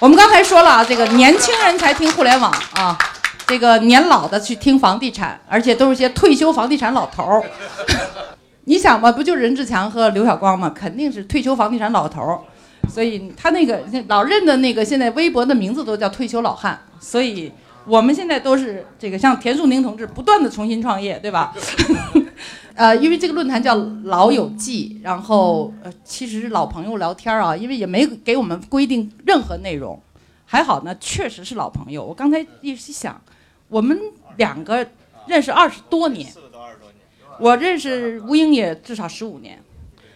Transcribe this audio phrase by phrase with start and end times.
[0.00, 2.98] 我们刚才说了啊，这个年轻人才听互联网啊，
[3.46, 7.42] 这个年老的去听房地产，而且都是些退休房地产老头儿。
[8.64, 10.70] 你想吧，不就任志强和刘晓光吗？
[10.74, 12.40] 肯定是退休房地产老头儿，
[12.90, 16.78] 所以他那个老任的那个现在微博的名字都叫退休老汉。
[16.98, 17.52] 所以
[17.86, 21.54] 我们现在都是这个像田树宁同志不断的重新创业，对吧？
[22.76, 30.00] 呃，因为这个论坛叫老友记，然后呃，其实是老朋友聊天啊，因为也没给我们规定任何内容，
[30.44, 32.04] 还好呢，确实是老朋友。
[32.04, 33.20] 我刚才一直想，
[33.68, 33.98] 我们
[34.36, 34.86] 两个
[35.26, 36.28] 认识二十多年。
[37.40, 39.60] 我认识吴英也至少十五年，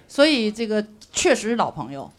[0.06, 2.10] 所以这个确实是老朋友。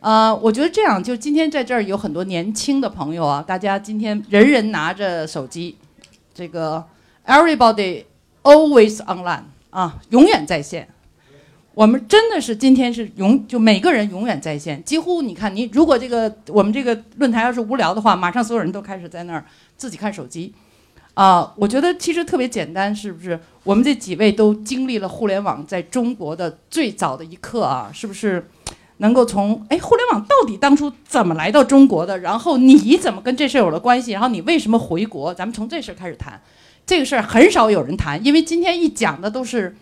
[0.00, 5.76] 呃，我觉得这样，就今天在这儿有很多年轻的朋友啊，大家今天人人拿着手机，
[6.34, 6.84] 这个
[7.26, 8.04] everybody
[8.42, 10.86] always online 啊，永远在线。
[11.74, 19.44] 我们真的是今天是永就每个人永远在线，几乎你看你如果这个我们这个论坛要是无聊的话，马上所有人都开始在那儿
[19.76, 20.54] 自己看手机。
[21.14, 23.38] 啊，我觉得其实特别简单，是不是？
[23.64, 28.48] 我们这几位都经历了互联网在中国的最早的一刻啊，是不是？
[28.98, 32.16] 能够从哎，互联网到底当初怎么来到中国的？
[32.20, 34.12] 然后你怎么跟这事儿有了关系？
[34.12, 35.34] 然后你为什么回国？
[35.34, 36.40] 咱们从这事儿开始谈。
[36.86, 39.74] 这个事儿很少有人谈，因为今天一讲的都是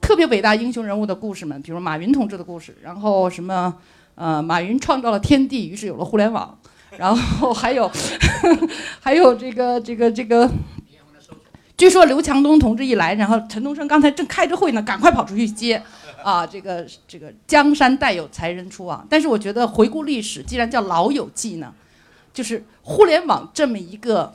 [0.00, 3.74] 特别伟大英雄人物的故事们，比如马云同志的故事，然后什么
[4.14, 6.58] 呃，马云创造了天地，于是有了互联网，
[6.98, 7.90] 然后还有
[9.00, 10.50] 还有这个这个这个。
[11.78, 15.82] 据说刘强东同志一来，然后陈东升刚才正开着会呢，赶快跑出去接，
[16.22, 19.02] 啊，这个这个江山代有才人出啊。
[19.08, 21.72] 但是我觉得回顾历史，既然叫老友记呢，
[22.34, 24.30] 就是互联网这么一个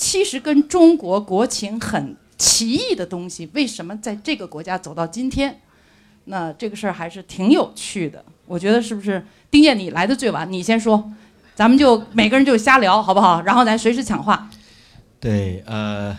[0.00, 5.60] 其实跟中国国情很奇异的东西，为什么在这个国家走到今天？
[6.24, 8.24] 那这个事儿还是挺有趣的。
[8.46, 9.22] 我觉得是不是？
[9.50, 11.12] 丁燕，你来的最晚，你先说，
[11.54, 13.42] 咱们就每个人就瞎聊，好不好？
[13.42, 14.48] 然后咱随时抢话。
[15.20, 16.16] 对，呃。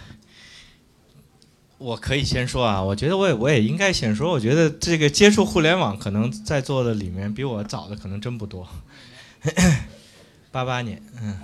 [1.79, 4.31] 我可以先说啊，我觉得我也我也应该先说。
[4.31, 8.67] 我觉得这个接触互联网，可能在座的里面比我早的可能真不多。
[10.51, 11.39] 八八年，嗯，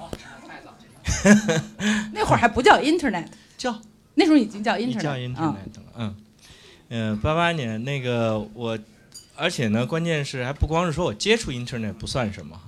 [2.14, 3.80] 那会儿还不叫 Internet，叫。
[4.16, 5.58] 那时候已经叫 Internet，叫 Internet 了，
[5.96, 6.16] 嗯，
[6.90, 8.78] 嗯，八八年那个我，
[9.36, 12.60] 而且呢，关键是还不光是说我接触 Internet 不算什么，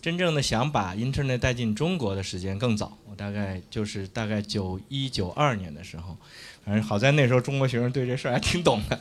[0.00, 6.16] 真正的想把 Internet 带进中国的时间更早，我大概就是大概九一九二年的时候。
[6.64, 9.00] 反正好在那时候中国学生对这事儿还挺懂的，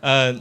[0.00, 0.40] 呃，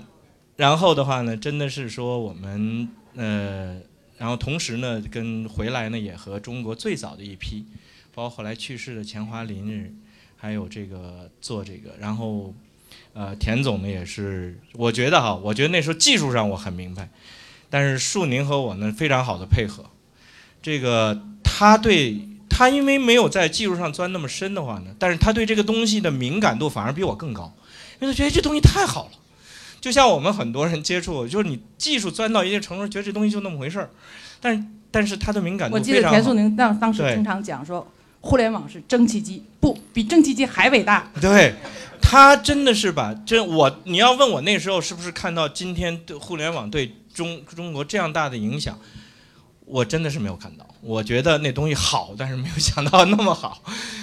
[0.55, 3.79] 然后的话呢，真的是说我们呃，
[4.17, 7.65] 然后同时呢，跟回来呢也和中国最早的一批，
[8.13, 10.01] 包括后来去世的钱华林，
[10.35, 12.53] 还有这个做这个，然后
[13.13, 17.09] 呃，田总呢也是，我觉得哈，我觉得那时候技术上我很明白，
[17.69, 19.89] 但是树宁和我呢非常好的配合，
[20.61, 22.29] 这个他对。
[22.57, 27.53] 他因为没有在技术上钻那么深的话呢，但是他对这个东西的敏感度反而比我更高，
[27.99, 29.11] 因为他觉得这东西太好了。
[29.85, 33.87] 就像我们很多人接触，就是你技术钻到一定程度，觉得这东西就那么回事儿，
[34.41, 37.87] 但是但是他的敏感度我记得田素宁当当时经常讲说，
[38.19, 41.11] 互联网是蒸汽机，不比蒸汽机还伟大。
[41.21, 41.53] 对，
[42.01, 48.75] 他真的是把真我你要问我那时候是不是看到今天对互联网对中中国这样大的影响，
[49.67, 50.67] 我真的是没有看到。
[50.81, 53.61] 我觉得那东西好，但是没有想到那么好。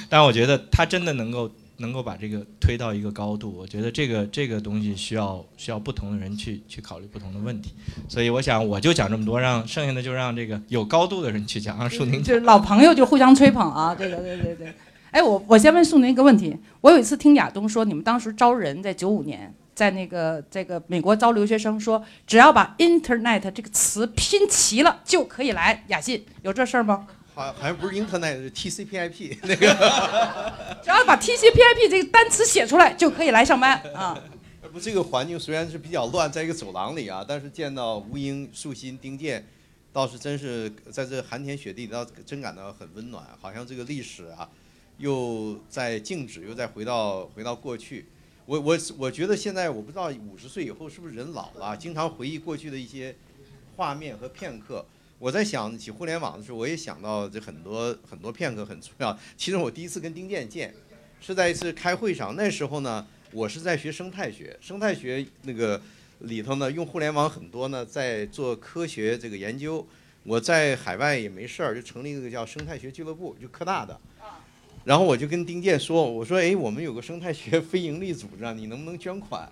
[0.08, 1.50] 但我觉得他真的能够
[1.82, 3.54] 能够把这个推到一个高度。
[3.54, 7.74] 我觉得这个这个东西需要需要不同的人去去考虑不同的问题。
[8.08, 11.78] 所以我想我就讲这么多，让剩下的就让这个有高度的人去讲。
[11.78, 14.72] 让树宁就是老朋友就互相吹捧啊，对对对对对。
[15.10, 16.56] 哎，我我先问树宁一个问题。
[16.80, 19.54] 我有一次听亚东说，你们当时招人在九五年。
[19.74, 27.06] 在那个这个美国招留学生，说只要把 Internet 这个词拼齐了就可以来雅信，有这事儿吗？
[27.34, 29.66] 好，好像不是 Internet，是 TCP/IP 那个。
[30.82, 34.20] 只要把 TCP/IP 这个单词写出来就可以来上班啊。
[34.70, 39.46] 不，这个环境虽然是比较乱，在一个走廊里啊，但是见到吴英、树新、丁健，
[39.94, 44.46] 倒是真是在这寒天雪地里，倒真感到很温暖，好像这个历史啊，
[44.98, 48.06] 又在静止，又在回到回到过去。
[48.44, 53.14] 我我我觉得现在我不知道五十岁以后是不是人老了，经常回忆过去的一些
[53.76, 54.84] 画面和片刻。
[55.22, 59.16] 我在想起互联网的时候，我也想到这很多很多片刻很重要。
[59.36, 60.74] 其实我第一次跟丁健见，
[61.20, 62.34] 是在一次开会上。
[62.34, 65.80] 那时候呢，我是在学生态学，生态学那个
[66.22, 69.86] 里头呢，用互联网很多呢，在做科学这个研究。
[70.24, 73.96] 我在海外也没事儿，就成立一个叫生态学俱乐部，就科大的。
[74.82, 79.48] 然后我就跟丁健说：“我说，哎，我们有个生态学 非营利组织啊，你能不能捐款？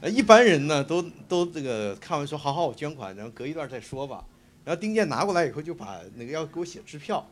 [0.00, 4.24] 呃，一般人呢都都这个看完说好好，我捐款，然后隔一段再说吧。
[4.64, 7.26] 然后丁健拿过来以后就把那个要给我写支票，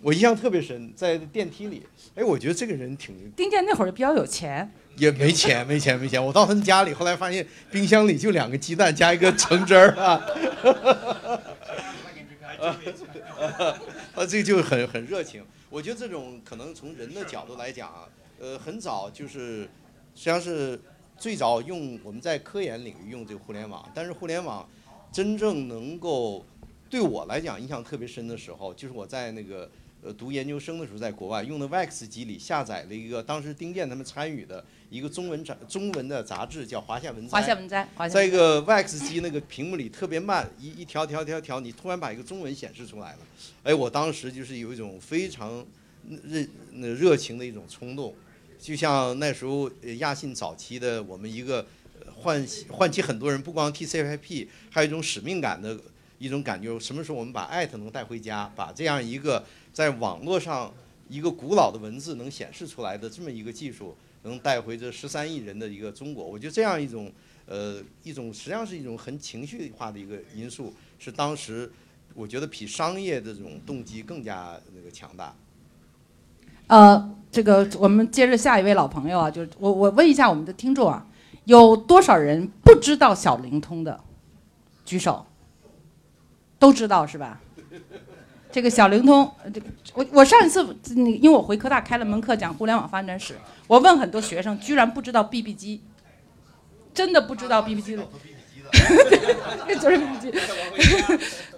[0.00, 1.82] 我印象特别深，在电梯里，
[2.14, 6.24] 哎，我觉得这个人挺丁健那会儿比较有钱，也没钱，没钱，没钱。
[6.24, 9.94] 我到他们家里，后来发现冰箱里就两个鸡蛋加一个橙汁儿。
[9.96, 10.24] 啊，
[14.14, 15.44] 啊，这就很很热情。
[15.68, 18.08] 我觉得这种可能从人的角度来讲啊，
[18.40, 19.62] 呃，很早就是
[20.14, 20.80] 实际上是
[21.18, 24.66] 最早用我们在科研领域用这个互联网，但是互联网
[25.12, 26.44] 真正能够
[26.90, 29.70] 对我来讲印象特别深的时候，就是我在那个
[30.02, 37.28] 呃读研究生的时候，在国外用的 VAX 机里下载了一个当时丁健他们参与的一个中文杂中文的杂志，叫《华夏文摘》。
[37.30, 43.18] 华夏文摘，华夏在一个 VAX 机那个屏幕里特别慢，一一条条条条，你突然把一个中文显示出来了，
[43.64, 45.64] 哎，我当时就是有一种非常
[46.24, 48.14] 热那热情的一种冲动，
[48.58, 51.66] 就像那时候呃亚信早期的我们一个
[52.00, 55.78] 呃唤起唤起很多人不光 TCP，还有一种使命感的
[56.18, 56.78] 一种感觉。
[56.78, 60.72] 什么时候我们把艾特能带回家，把这样一个在网络上
[61.08, 67.10] 一个古老的文字能显示出来的这么一个技术，能带回这十三亿人的一个中国，我觉得这样一种
[67.46, 71.70] 呃一种实际上是一种很情绪化的一个因素，是当时
[72.14, 75.34] 我觉得比商业的这种动机更加那个强大。
[76.66, 81.06] 呃，这个我们接着下一位老朋友啊，就是我我问一下我们的听众啊，
[81.44, 83.98] 有多少人不知道小灵通的？
[84.84, 85.24] 举手。
[86.58, 87.40] 都知道是吧？
[88.50, 90.64] 这个小灵通，呃这个我我上一次
[90.96, 93.34] 那个因为我回科大开了门课讲互联网发展史，
[93.66, 95.82] 我问很多学生，居然不知道 BB 机，
[96.94, 98.08] 真的不知道 BB 机的。
[99.66, 100.32] 对， 就是 BB 机。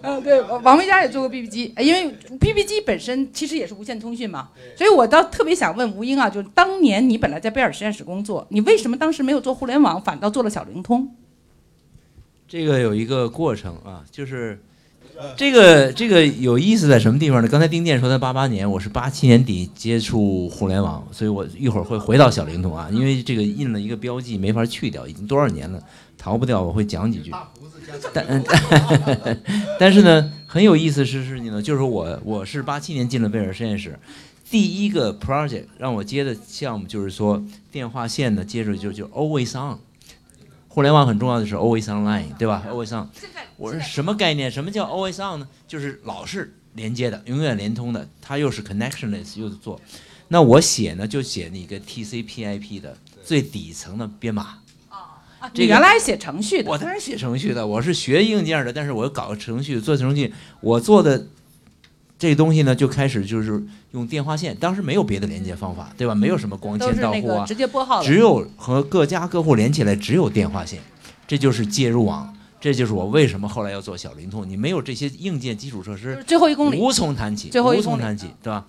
[0.01, 2.09] 嗯， 对，王王维佳也做过 BB 机，因为
[2.39, 11.15] BB 机本身其实也是无线通讯嘛，所以我倒特别想问吴英啊，就是当年你本来在贝尔实验室工作，你为什么当时没有做互联网，反倒做了小灵通？
[12.47, 14.61] 这个有一个过程啊，就是
[15.37, 17.47] 这个这个有意思在什么地方呢？
[17.47, 25.81] 刚才丁健说他八八年，我是八七年底接触互联网，所以我一会儿会回到小灵通啊， 因为这个印了一个标记没法去掉，已经多少年了，
[26.17, 27.31] 逃不掉，我会讲几句。
[28.13, 28.43] 但嗯，
[29.77, 33.99] 但是呢，很有意思是事情呢，就是我我是八七年进了贝尔实验室，
[34.49, 39.77] 第一个 project 让我接的项目就是说电话线的接触就就 always on，
[40.73, 43.09] 互联网很重要的是 always online，对吧？always on，
[43.57, 44.49] 我是什么概念？
[44.49, 45.47] 什么叫 always on 呢？
[45.67, 49.81] 就是老是连接的，永远连通的，它又是 connectionless 又是做。
[50.29, 54.59] 那我写呢就写那个 TCP/IP 的最底层的编码。
[54.87, 61.27] 啊，这原来写程序的，我当然写程序的，我是学硬件的，但是我搞程序做程序，我做的
[62.17, 66.15] 这东西呢，就开始就是用电话线，当时没有别的连接方法，对吧？
[66.15, 70.79] 没有什么光纤到户啊，是那个直接拨号，只有和各家各户连起来，只有电话线，
[71.27, 74.47] 这就是接入网，这就是我为什么后来要做小灵通。
[74.47, 76.79] 你没有这些硬件基础设施，最后一公里。
[76.79, 78.65] 无从谈起，最后一公里无从谈起，对吧？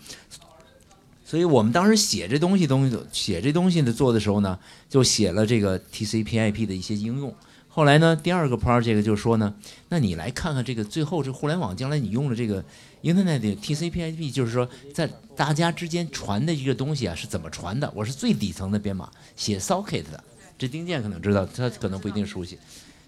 [1.25, 4.59] 所以我们当时写这东西东西写这东西的做的时候呢，
[4.91, 7.33] 就写了这个 TCP/IP 的一些应用。
[7.75, 9.55] 后来呢，第二个 project 就是说呢，
[9.89, 12.63] 那你来看看这个最后这互联网将来你用的这个
[13.03, 17.91] Internet 的 TCP/IP，就是说在大家之间传的一个东西啊是怎么传的？
[17.97, 20.23] 我是最底层的编码写 socket 的，
[20.59, 22.59] 这丁健可能知道，他可能不一定熟悉。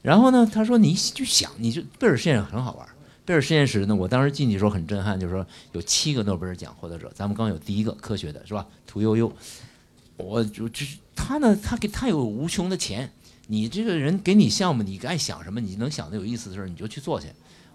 [0.01, 2.89] 然后呢，他说你就想，你就贝尔实验室很好玩。
[3.27, 8.67] 贝尔实验室呢，我当时进去时候很震撼，就是说有七个诺贝尔奖获得者，咱们刚有第一个科学的是吧？
[8.87, 9.31] 屠呦呦，
[10.17, 13.13] 我就就是他呢，他给他有无穷的钱，
[13.47, 17.29] 你这个人给你项目，你爱想什么，你能想的有意思的事儿，你就去做去。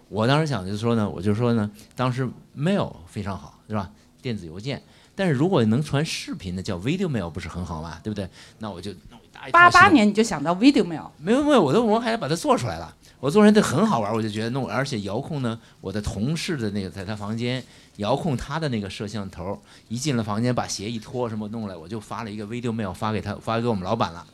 [0.08, 3.92] 我当时想就是说呢，我就说呢，当时 mail 非常好，是吧？
[4.22, 4.82] 电子邮件，
[5.16, 8.00] 但是如果能传视频的叫 video mail 不是很好吗？
[8.04, 8.28] 对不对？
[8.58, 12.96] 那我就弄一大一八八年你就想到 video mail，没有没有，我都我还把它做出来了。
[13.20, 17.64] 我做出来的很好玩，我就觉得弄，而且遥控呢，我的同事的那个在他房间
[17.98, 24.26] 遥控他的那个摄像头，一进了房间把鞋一脱什么弄来，我就发了一个 video mail 发给他，发给我们老板了，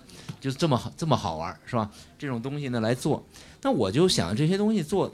[0.45, 1.89] 就这么好这么好玩是吧？
[2.19, 3.25] 这种东西呢来做，
[3.63, 5.11] 那我就想这些东西做，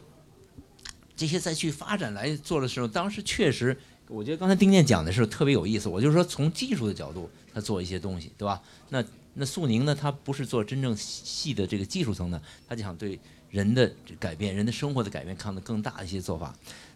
[1.15, 3.77] 这些再去发展来做的时候，当时确实，
[4.09, 8.61] 我觉得刚才丁健讲的是特别有意思，我就是说从技术的角度，他做一些东西，对吧？
[8.89, 9.01] 那
[9.35, 13.17] 那苏宁呢，他不是做真正细的这个技术层的，他就想对
[13.51, 16.53] 人的改变、人的生活的改变看得更大一些做法。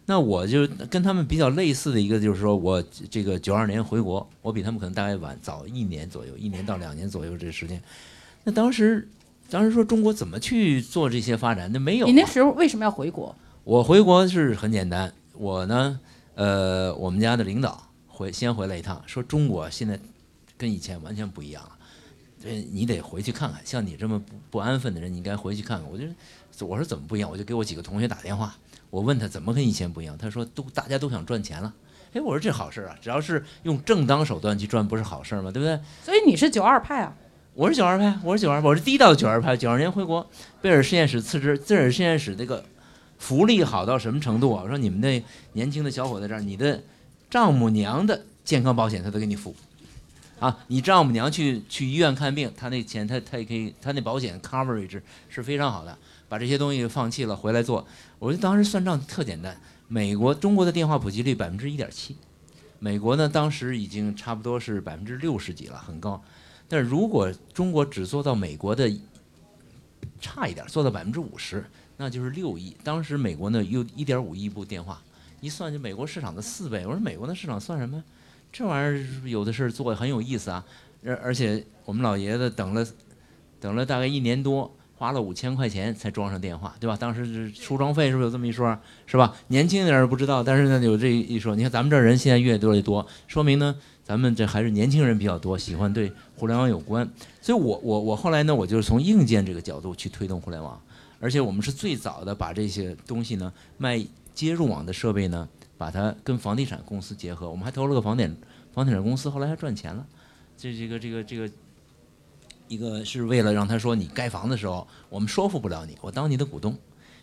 [0.08, 7.82] 那我就跟他们比较类似的一个，就是说我这个九二年回国，我比他们可能大概晚早一年左右，一年到两年左右这时间。
[8.46, 9.10] 那当时，
[9.50, 11.70] 当时说中国怎么去做这些发展？
[11.74, 12.10] 那没有啊。
[12.10, 13.36] 你那时候为什么要回国？
[13.64, 16.00] 我回国是很简单，我呢，
[16.36, 20.00] 呃，我们家的领导回先回来一趟，说中国现在
[20.56, 21.72] 跟以前完全不一样了，
[22.44, 23.60] 呃，你得回去看看。
[23.66, 25.90] 像你这么不不安分的人，你应该回去看看。
[25.92, 26.06] 我就
[26.68, 27.30] 我说怎么不一样？
[27.30, 28.56] 我就给我几个同学打电话，
[28.92, 31.74] 我问他怎么跟以前不一样，他说都大家都想赚钱了。
[32.14, 35.52] 哎，我说这好事啊，只要是用正当手段去赚，不是好事吗？
[35.52, 35.80] 对不对？
[36.04, 37.14] 所以你是九二派啊？
[37.56, 39.56] 我是九二派，我是九二派，我是第一代九二派。
[39.56, 40.30] 九二年回国，
[40.62, 42.66] 贝尔实验室辞职，贝尔实验室这个
[43.18, 44.64] 福利好到什么程度啊？
[44.64, 46.84] 我说你们那年轻的小伙在这儿，你的
[47.30, 49.56] 丈母娘的健康保险他都给你付，
[50.38, 55.98] 啊，你丈母娘去去医院看病，他那钱他他也可以，他那保险 coverage 是非常好的。
[56.28, 57.88] 把这些东西放弃了回来做，
[58.20, 59.56] 我就当时算账特简单。
[59.88, 62.18] 美国中国的电话普及率百分之一点七，
[62.80, 66.22] 美国呢当时已经差不多是百分之六十几了，很高。
[66.68, 68.92] 但是如果中国只做到美国的
[70.20, 71.64] 差一点，做到百分之五十，
[71.98, 72.76] 那就是六亿。
[72.84, 75.02] 当时美国呢有一点五亿部电话，
[75.42, 76.86] 一算就美国市场的四倍。
[76.86, 78.04] 我说美国的市场算什么？
[78.52, 80.66] 这玩意儿有的事做很有意思啊。
[81.06, 82.86] 而而且我们老爷子等了
[83.60, 84.72] 等了大概一年多。
[84.98, 86.96] 花了五千块钱才装上电话，对吧？
[86.96, 88.80] 当时是出装费，是不是有这么一说？
[89.06, 89.36] 是吧？
[89.50, 91.54] 年轻一点不知道，但是呢有这一说。
[91.54, 97.10] 你看咱们这人现在越多越多，说明呢咱们这还是年轻人比较多，喜欢对互联网有关。
[97.42, 100.80] 所以我我我后来呢，我就是从硬件这个角度去推动互联网，
[101.20, 107.50] 而且我们是最早的把这些东西呢卖接入网的设备呢，把它跟房地产公司结合。
[107.50, 108.30] 我们还投了个房地
[108.74, 110.06] 房地产公司，后来还赚钱了。
[110.56, 111.50] 这这个这个这个。
[112.68, 116.76] 一个是为了让他说你盖房的时候，我们说服不了你，我当你的股东。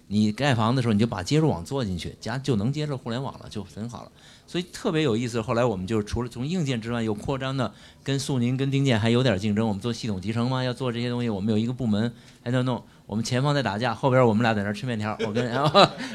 [0.07, 4.13] 你盖房的时候，你就把接入网做进去，家就能接着互联网了，就很好了。
[4.47, 5.41] 所以特别有意思。
[5.41, 7.73] 后来我们就是除了从硬件之外，又扩张的
[8.03, 9.67] 跟苏宁、跟丁健还有点竞争。
[9.67, 12.83] 我们做系统集成嘛，要做这些东西，我们有一个部门还在弄。
[13.05, 15.15] 我们前方在打架，后边我们俩在那吃面条。
[15.27, 15.53] 我跟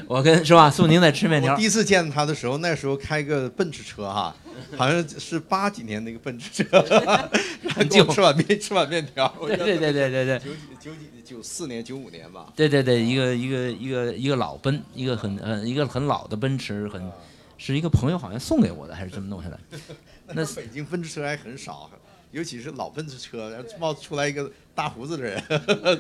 [0.08, 0.68] 我跟是吧？
[0.68, 1.56] 苏宁在吃面条。
[1.56, 4.36] 第一次见他的时候，那时候开个奔驰车哈，
[4.76, 6.84] 好像是八几年的一个奔驰车，
[7.88, 9.32] 就吃碗面吃碗面条。
[9.46, 10.40] 对对对对对对。
[10.40, 12.48] 九几九几九四年九五年吧。
[12.56, 17.12] 对对对，一个一个一个一个老奔，一个很呃一个很老的奔驰，很
[17.58, 19.60] 是一个朋友好像送给我的，还是怎么弄下来。
[20.34, 21.90] 那北京奔驰车还很少。
[22.32, 25.42] 尤其是老奔驰车，然后冒出来一个大胡子的人。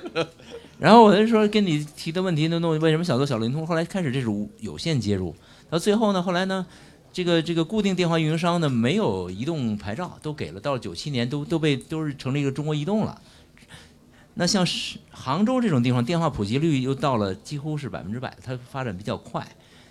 [0.77, 3.65] 然后我就说跟你提的问题，那弄为什么想做小灵通？
[3.65, 5.33] 后来开始这种有线接入，
[5.69, 6.67] 到最后呢，后来呢，
[7.13, 13.19] 这个这个固定电话运营商呢没有移动牌照，都给了，到了九七年都都被都是成立一个中国移动了。
[14.33, 19.47] 那像是杭州这种地方，电话普及率又到了几乎是百分之百，它发展比较快，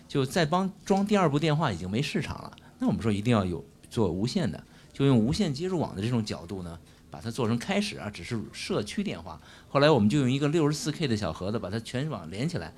[0.09, 2.57] 就再帮装第二部电话已经没市场了。
[2.79, 4.63] 那我们说一定要有做无线的。
[4.93, 6.79] 就用无线接入网的这种角度呢，
[7.11, 9.39] 把它做成开始啊，只是社区电话。
[9.69, 12.73] 后来我们就用一个六十四 K 的小盒子，把它全网连起来，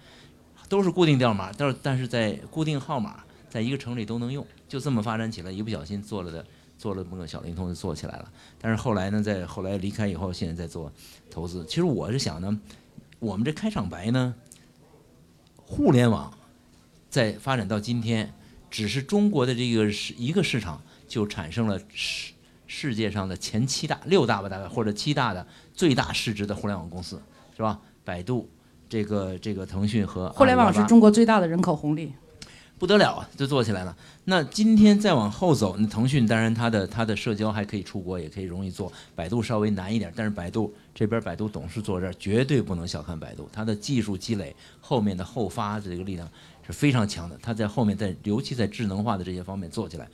[0.69, 5.53] 都是固定调码，但是但是在固定号码，在一个城里都能用，就这么发展起来。
[5.53, 6.45] 一不小心做了的，
[6.77, 8.33] 做了那个小灵通就做起来了。
[8.61, 10.93] 但是后来呢，在后来离开以后，现在在做
[11.31, 11.65] 投资。
[11.67, 12.61] 其实我是想呢，
[13.21, 14.35] 我们这开场白呢，
[15.57, 16.33] 互联网
[17.09, 18.33] 在发展到今天，
[18.71, 20.83] 只是中国的这个是一个市场。
[21.09, 22.35] 就产生了世
[22.67, 27.19] 世界上的前七大、六大吧，大概或者七大的最大市值的互联网公司，
[27.57, 27.81] 是吧？
[28.05, 28.47] 百度、
[28.91, 32.13] 这个这个腾讯和互联网是中国最大的人口红利，
[32.79, 33.97] 不得了啊，就做起来了。
[34.25, 40.13] 那今天再往后走，那腾讯当然它的它的社交还可以出国，也可以容易做，百度稍微难一点。
[40.15, 46.31] 但是百度这边百度董事坐这儿，绝对不能小看百度，它的技术积累后面的后发的这个力量
[46.69, 47.37] 是非常强的。
[47.43, 50.07] 它在后面在尤其在智能化的这些方面做起来。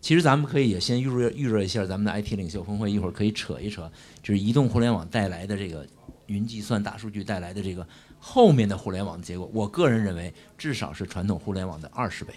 [0.00, 3.90] 其实咱们可以也先预热预热一下咱们的 IT 领袖峰会，一会儿可以扯一扯，
[4.22, 5.86] 就是移动互联网带来的这个
[6.24, 7.86] 云计算、大数据带来的这个
[8.18, 9.50] 后面的互联网的结果。
[9.52, 12.32] 我个人认为，至少是传统互联网的二十倍。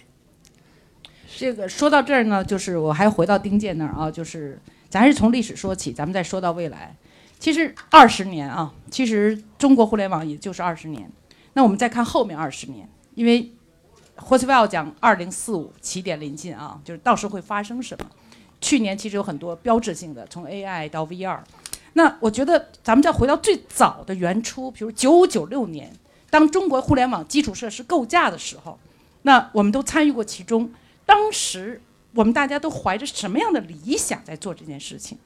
[1.38, 6.94] 这个说到这儿呢，就是我还回到丁健那儿啊，就是咱是从历史说起，咱们再说到未来。
[7.38, 11.10] 其实二十年啊，其实中国互联网也就是二十年。
[11.54, 13.50] 那我们再看后面二十年，因为。
[14.16, 18.08] 霍斯威尔讲，二零四五起点临近啊，就是到时候会发生什么？
[18.60, 21.40] 去年其实有很多标志性的，从 AI 到 VR。
[21.94, 25.92] 那我觉得咱们再回到最早的原初，比如九五九六年，
[26.30, 28.78] 当中国互联网基础设施构架的时候，
[29.22, 30.70] 那我们都参与过其中。
[31.04, 31.82] 当时
[32.14, 35.18] 我们大家都怀着什么样的理想在做这件事情？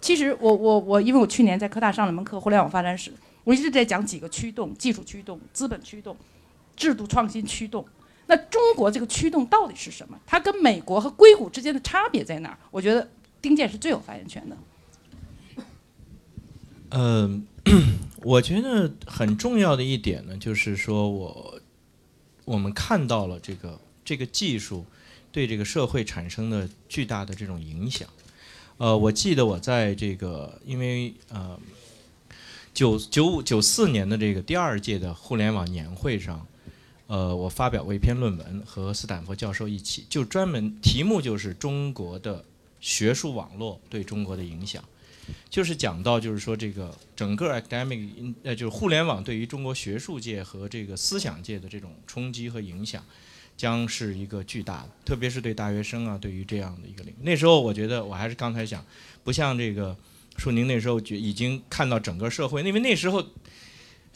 [0.00, 6.16] 其实我我我，因为我去年在科大上了门课，互联网发展史，我一直在讲几个驱动：技术驱动、资本驱动、
[6.76, 7.86] 制度创新驱动。
[8.28, 10.20] 那中国这个驱动到底是什么？
[10.26, 12.58] 它跟美国和硅谷之间的差别在哪儿？
[12.72, 13.08] 我觉得
[13.40, 14.56] 丁健是最有发言权的。
[16.90, 17.46] 嗯，
[18.22, 21.60] 我觉得很重要的一点呢，就是说我
[22.44, 24.84] 我们看到了这个这个技术
[25.30, 28.08] 对这个社会产生的巨大的这种影响。
[28.78, 31.56] 呃，我记得我在这个因为呃
[32.74, 36.44] 九九五九四年的这个第二届的互联网年会上。
[37.08, 42.44] 呃，我发表过一篇论文，和斯坦福教授一起，就专门题目就是中国的
[42.80, 44.82] 学术网络对中国的影响，
[45.48, 53.00] 就是讲到就是说这个整个 academic 呃就是互联网对于中国学术界和这个思想界的这种冲击和影响，
[53.56, 57.16] 将是一个巨大的，特别是对大学生啊，对于这样的一个领域。
[57.22, 58.84] 那时候我觉得我还是刚才讲，
[59.22, 59.96] 不像这个
[60.38, 63.24] 树宁那时候就已经看到整个社会，因为那时候。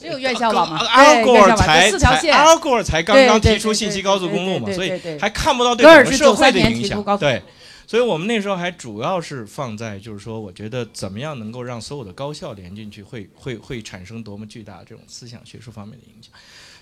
[0.00, 4.90] 只有院校网嘛，阿尔戈尔才才阿尔戈尔才刚刚提出信息高速公路嘛，所以
[5.21, 7.04] 还看不到对整个社会的影响。
[7.19, 7.42] 对，
[7.87, 16.33] 所以我们那时候还主要是放在就是说，我觉得怎么样能够让所有的高校连进去，会会会产生多么巨大的这种思想学术方面的影响。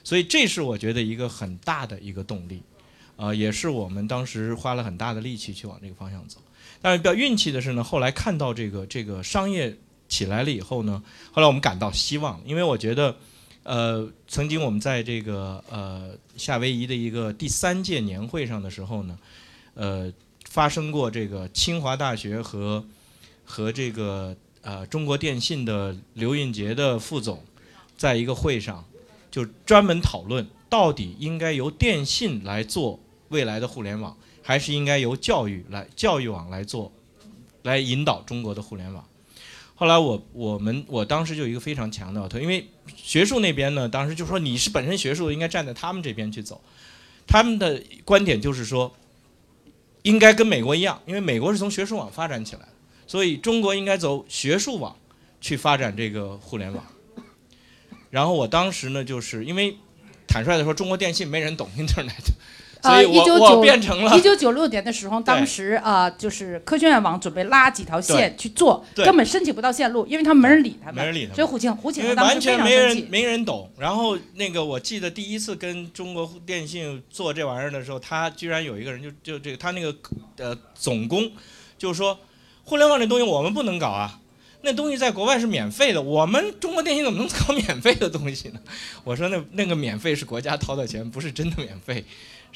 [0.05, 2.63] 所以这是我觉得一个很大的一个动力，
[3.17, 6.39] 呃，也是我们当时花了很大的力气去往这个方向走。
[6.81, 9.77] 但是比较运气的是呢，后来看到这个这个商业。
[10.09, 13.15] 起来了以后呢，后来我们感到希望，因为我觉得，
[13.63, 19.19] 呃，曾经我们在这个呃夏威夷的一个第三届年会上的时候呢，
[19.75, 20.13] 呃，
[20.45, 22.83] 发生过这个清华大学和
[23.45, 27.45] 和这个呃中国电信的刘运杰的副总，
[27.97, 28.85] 在一个会上
[29.31, 32.99] 就专门讨论，到底应该由电信来做
[33.29, 36.91] 未来的互联网，还是应该由教育来教育网来做，
[37.63, 39.05] 来引导中国的互联网。
[39.81, 42.67] 后来我我们我当时就一个非常强的，因为
[42.97, 46.61] 学术那边呢，当时就说你是本身学术应该站在他们这边去走，
[47.29, 48.93] 他们的观点就是说，
[50.03, 52.69] 应该跟美国一样，因为美国是从学术网发展起来的，
[53.07, 54.97] 所以中国应该走学术网
[55.41, 56.85] 去发展这个互联网。
[58.11, 59.77] 然后我当时呢，就是因为
[60.27, 62.33] 坦率的说，中国电信没人懂 Internet。
[62.83, 63.65] 呃，一九九
[64.17, 71.35] 一九九六年的时候，当时啊，就是科学院网准备拉几条线去做，根本申请不到线路，因为他们没人理他们，没人理他们。
[71.35, 73.71] 所以胡庆胡庆完全没人没人懂。
[73.79, 79.95] 然后那个我记得第一次跟中国电信做这玩意儿的时候，他居然有一个人就就这个他那个
[80.37, 81.31] 呃总工，
[81.77, 82.19] 就是说
[82.65, 84.21] 互联网这东西我们不能搞啊，
[84.63, 88.61] 那东西在国外是免费的，我们中国电信怎么能搞免费的东西呢？
[89.03, 92.05] 我说那那个免费是国家掏的钱，不是真的免费。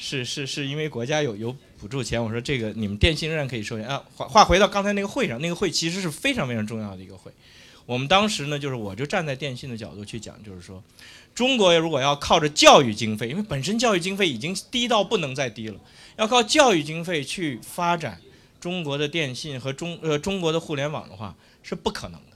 [0.05, 4.03] 是是是因为国家有有补助钱，我说这个你们电信仍然可以收钱啊。
[4.13, 7.31] 话话回到刚才那个会上，那个会其实是非常非常重要的一个会。
[7.85, 10.83] 我们当时呢，就是我就站在电信的角度去讲，就是说，
[11.33, 15.79] 中国如果要靠着教育经费，因为本身教育经费已经低到不能再低了，
[16.17, 18.19] 要靠教育经费去发展
[18.59, 22.35] 中国的电信和中呃中国的互联网的话，是不可能的。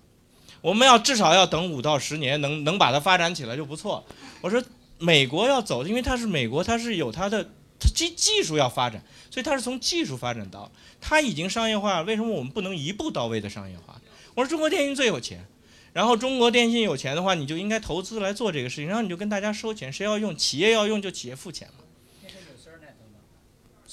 [0.62, 4.06] 我们要至少要等五到十年，能能把它发展起来就不错。
[4.40, 4.64] 我说。
[5.00, 7.48] 美国要走，因为它是美国，它是有它的
[7.80, 13.96] 技技术要发展，所以它是从技术发展到，它已经商业化，为什么我们不能一步到位的商业化？
[14.34, 15.46] 我说中国电信最有钱，
[15.94, 21.84] 然后中国电信有钱的话，你就应该投资来做这个事情，然后你就跟大家收钱，谁要用，企业要用就企业付钱嘛。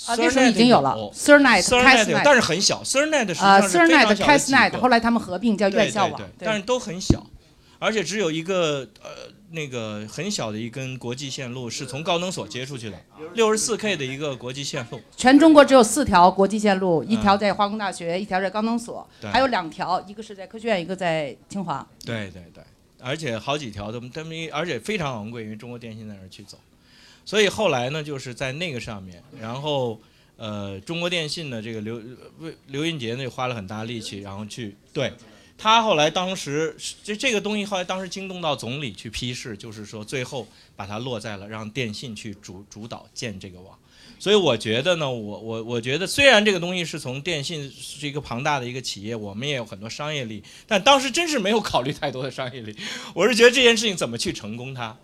[0.07, 3.15] 啊，那时候已经有了 s e r n e t c a s Net，但是很小 s e r n
[3.15, 7.27] e t 实际上是非常小的 c a s Net，后来他们合并叫院校网，但是都很小，
[7.79, 9.31] 而且只有一个呃。
[9.55, 13.01] 那个很小的一根国际线路是从高能所接出去的，
[13.35, 15.01] 六十四 K 的一个国际线路。
[15.17, 21.87] 全中国只有四条国际线路，一条在化工大学，一条在高能所，还有两条，一个是在科学院，一个在清华。
[22.05, 22.63] 对对对，
[23.01, 26.59] 而且好几条都他们，而且非常昂贵，因为中国电信在那儿去走。
[27.25, 30.01] 所以后来呢，就是在那个上面，然后
[30.37, 32.03] 呃，中国电信的这个刘
[32.41, 35.13] 为刘云杰呢，花了很大力气，然后去对。
[35.57, 43.79] 他后来当时这这个东西后来当时惊动到总理去批示，就是说最后把它落在了让电信去主主导建这个网。
[44.19, 52.77] 所以我觉得呢，我我我觉得虽然这个东西是从电信是一个庞大的一个企业，我们也有很多商业力，但当时真是没有考虑太多的商业力。
[53.15, 54.97] 我是觉得这件事情怎么去成功它，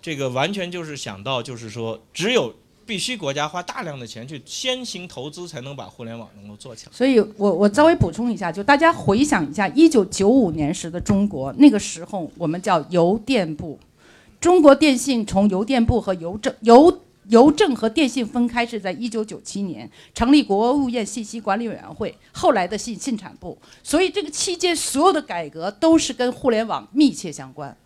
[0.00, 2.54] 这个完全就是想到就是说只有。
[2.88, 6.92] 必须国家花大量的钱去先行投资，才能把互联网能够做起来。
[6.92, 13.78] 所以，我我稍微补充一下，就大家回想一下，一九九五年时的中国，那个时候我们叫邮电部，
[14.40, 23.58] 中国电信从邮电部和邮政邮邮政和电信分开是在一九九七年成立国务院信息管理委员会，后来的信信产部。
[23.82, 27.76] 所以这个期间所有的改革都是跟互联网密切相关。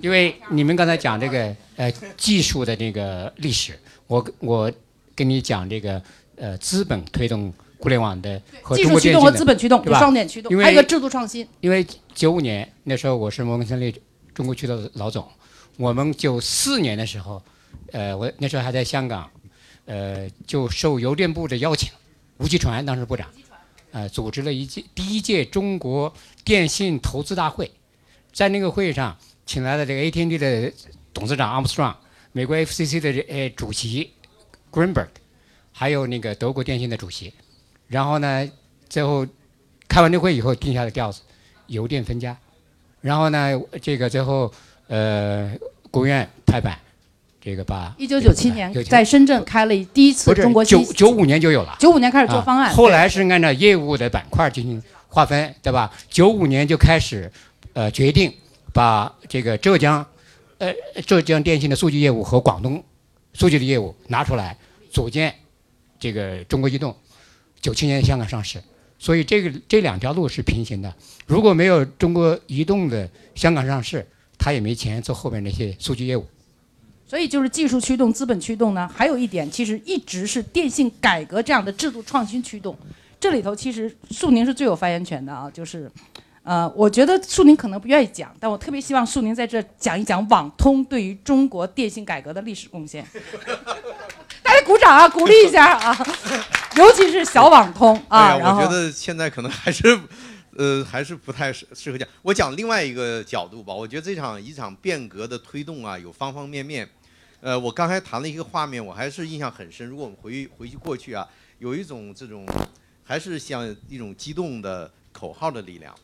[0.00, 3.78] 因为你们刚才讲这个呃技术的这个历史。
[4.10, 4.72] 我我
[5.14, 6.02] 跟你讲这个
[6.34, 11.46] 呃资本推动互联网的和技术驱动和资本驱动，双点驱动，还有个制度创新。
[11.60, 13.94] 因为九五年那时候我是摩根士丹利
[14.34, 15.24] 中国渠道的老总，
[15.76, 17.40] 我们九四年的时候，
[17.92, 19.30] 呃我那时候还在香港，
[19.84, 21.92] 呃就受邮电部的邀请，
[22.38, 23.28] 吴奇传当时部长，
[23.92, 26.12] 呃组织了一届第一届中国
[26.44, 27.70] 电信投资大会，
[28.32, 30.72] 在那个会上请来了这个 AT&T 的
[31.14, 31.94] 董事长 Armstrong。
[32.32, 34.12] 美国 FCC 的呃主席
[34.70, 35.08] Greenberg，
[35.72, 37.32] 还有那个德国电信的主席，
[37.88, 38.48] 然后呢，
[38.88, 39.26] 最后
[39.88, 41.22] 开完这会以后定下的调子，
[41.66, 42.36] 邮电分家，
[43.00, 44.52] 然后呢，这个最后
[44.86, 45.50] 呃
[45.90, 46.78] 国务院拍板，
[47.40, 51.76] 这个把一九九七年在深圳开了第一次中国西九九五年就有了。
[51.80, 55.92] 九五年开始做方案，啊，后来是按照业务的板块进行划分，对吧？
[56.08, 57.28] 九五年就开始，
[57.72, 58.32] 呃，决定
[58.72, 60.06] 把这个浙江，
[60.60, 60.74] 呃，
[61.06, 62.84] 浙江电信的数据业务和广东
[63.32, 64.58] 数据的业务拿出来，
[64.90, 65.34] 组建
[65.98, 66.94] 这个中国移动。
[67.62, 68.62] 九七年香港上市，
[68.98, 70.94] 所以这个这两条路是平行的。
[71.26, 74.06] 如果没有中国移动的香港上市，
[74.38, 76.26] 它也没钱做后面那些数据业务。
[77.06, 78.86] 所以就是技术驱动、资本驱动呢。
[78.86, 82.76] 还有一点，其实一直是电信改革这样的制度创新驱动。
[83.18, 85.90] 这里头其实苏宁是最有发言权的啊，就是，
[86.42, 93.06] 呃，我觉得树宁可能不愿意讲，但我特别希望树宁在这讲一讲网通对于中国电信改革的历史贡献。
[94.42, 96.06] 大家鼓掌啊，鼓励一下啊，
[96.76, 98.32] 尤其是小网通啊。
[98.32, 100.00] 哎呀，我觉得现在可能还是，
[100.56, 102.08] 呃，还是不太适适合讲。
[102.22, 103.74] 我讲另外一个角度吧。
[103.74, 106.88] 我觉得这场一场变革的推动啊，有方方面面。
[107.42, 109.86] 呃，我刚才谈了一个画面，我还是印象很深。
[109.86, 111.26] 如果我们回回去过去啊，
[111.58, 112.46] 有一种这种，
[113.04, 115.94] 还是像一种激动的口号的力量。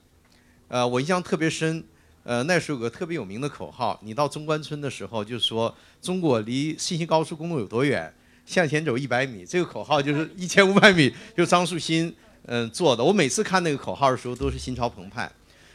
[0.69, 1.85] 呃，我印象特别深。
[2.25, 8.13] 呃，那时候有个特别有名的口号，你到中关村的时候就说中国离信息高速公路有多远？
[8.45, 12.13] 向前走一百米，这个口号就是一千五百米，就张树新
[12.47, 13.03] 嗯、做的。
[13.05, 15.31] 我每次看那个口号的时候都是心潮澎湃。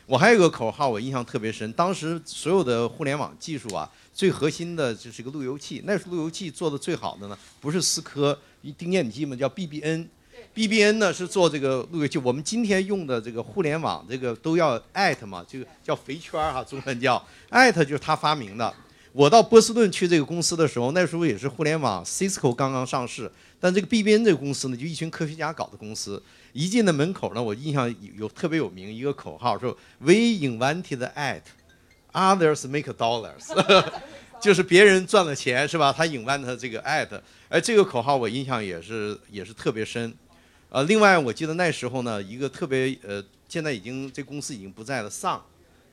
[0.05, 5.81] 我还有个口号我印象特别深，当时所有的互联网技术啊，最核心的就是一个路由器。
[5.85, 9.37] 那时候路由器做的最好的呢，不是思科一，丁健你记吗？
[9.37, 10.07] 叫 BBN。
[10.53, 18.73] BBN 呢是做这个路由器，我们今天用的这个互联网这个都要 at 嘛，这个叫肥圈儿哈，中文叫 at 就是他发明的。
[19.13, 26.21] 我到波士顿去这个公司的时候，那时候也是互联网，Cisco 刚刚上市，但这个 BBN 这个公司呢，就一群科学家搞的公司。
[26.53, 31.41] 一进的门口呢，我印象有有特别有名一个口号，说 We invented at,
[32.13, 33.53] others make dollars，
[34.41, 35.93] 就是别人赚了钱是吧？
[35.93, 37.07] 他 invent 这个 at，
[37.47, 40.13] 而这个口号我印象也是也是特别深。
[40.73, 45.37] 呃，另外我记得那时候呢，一个特别呃，现在已经这公司已经不在了，Sun。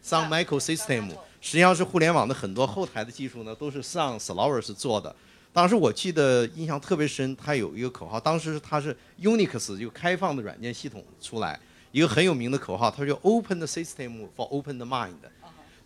[0.04, 1.08] Sun Microsystem
[1.40, 5.12] 实际上是互联网的很多后台的技术呢，都是 Sun Solaris 做的。
[5.52, 11.58] 当时我记得印象特别深，它有一个口号，当时它是 Unix 就开放的软件系统出来，
[11.90, 15.14] 一个很有名的口号，它叫 Open the System for Open the Mind。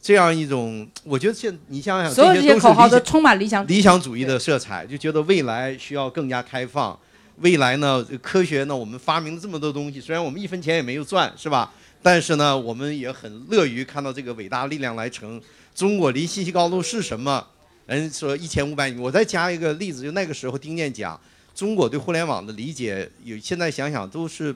[0.03, 6.99] 这样一种，我觉得现你想想，所有这些些口号都充满理想理想主义的色彩，就觉得未来需要更加开放。
[7.41, 11.73] 未来呢，科学呢，我们发明了这么多东西，虽然我们一分钱也没有赚，是吧？
[12.03, 15.41] 但是呢，我们也很乐于看到这个伟大力量来成。
[15.75, 17.45] 中国离信息高度是什么？
[17.87, 19.01] 人说一千五百米。
[19.01, 21.19] 我再加一个例子，就那个时候丁健讲，
[21.55, 24.55] 中国对互联网的理解，有现在想想都是，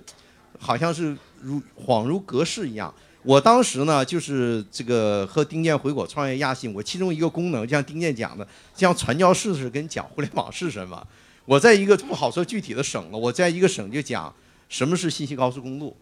[0.58, 2.92] 好像是如恍如隔世一样。
[3.22, 11.06] 我当时呢，就是这个和丁健回国创业亚信，我其中一个功能，就像丁健讲的，像传教士是跟讲互联网是什么。
[11.46, 14.34] 我在一个不好说具体的省了，我在一个省就讲
[14.68, 15.96] 什么是信息高速公路，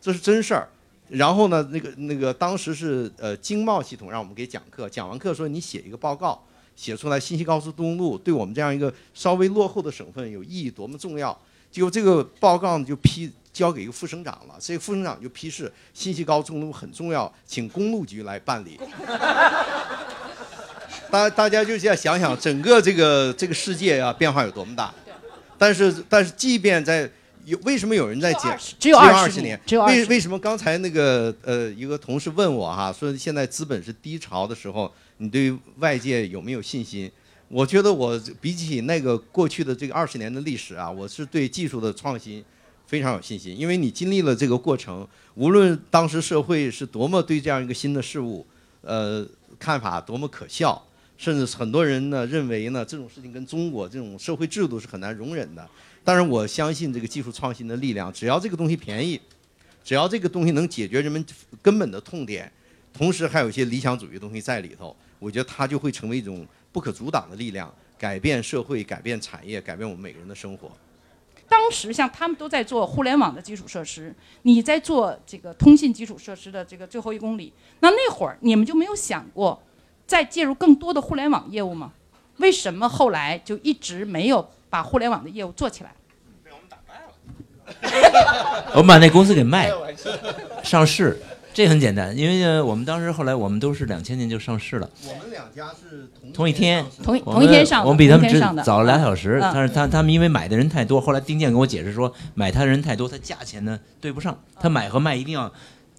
[0.00, 0.68] 这是真事儿。
[1.08, 6.42] 然后呢，那个那个当时是呃经贸系统让我们给讲课，讲完课说你写一个报告，
[6.76, 11.36] 写出来信息高速公路对我们这样一个稍微落后的省份有意义多么重要。
[11.70, 18.78] 结果这个报告呢就批交给一个副省长了，这个副省长就批示信息高速公路很重要，请公路局来办理。
[21.12, 24.90] 大大家就要想想整个这个这个世界啊变化有多么大，
[25.58, 27.08] 但是但是即便在
[27.44, 37.12] 有为什么有人在讲只有二20年年只有20为为什么刚才那个呃一个同事问我哈说现在资本是低潮的时候，你对外界有没有信心？
[37.48, 42.42] 我觉得我比起那个过去的这个二十年的历史啊，我是对技术的创新
[42.86, 48.46] 非常有信心，因为你经历了这个过程，无论当时社会是多么对这样一个新的事物，
[48.80, 49.26] 呃
[49.58, 50.82] 看法多么可笑。
[51.22, 55.64] 甚至很多人呢认为呢这种事情跟中国这种社会制度是很难容忍的。
[56.02, 59.20] 但是我相信这个技术创新的力量，只要这个东西便宜，
[59.84, 61.24] 只要这个东西能解决人们
[61.62, 62.50] 根本的痛点，
[62.92, 70.72] 同时还有一些理想主义的东西在里头，我觉得它就会成为一种不可阻挡的力量，改变社会、改变产业、改变我们每个人的生活。
[71.48, 79.62] 当时像他们都在做互联网的基础设施，你在做这个通信基础设施的这个最后一公里，那那会儿你们就没有想过
[80.12, 81.92] 再介入更多的互联网业务吗？
[82.36, 85.94] 为什么后来就一直没有把互联网的业务做起来？
[86.44, 88.74] 被 我们打败了。
[88.74, 89.86] 我把那公司给卖了，
[90.62, 91.18] 上市，
[91.54, 105.50] 这很简单，因为呃我们当时后来我们都是两千年就上市了，我们两家是同同一天同一同一天上的，我们比他们早了俩小时，嗯但是他他们因为买的人太多，后来丁健跟我解释说，买他的人太多，他价钱呢对不上，他买和卖一定要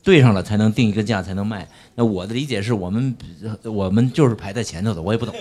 [0.04, 1.66] 对上了才能定一个价才能卖。
[1.96, 3.16] 那我的理解是我们
[3.64, 5.34] 我们就是排在前头的，我也不懂。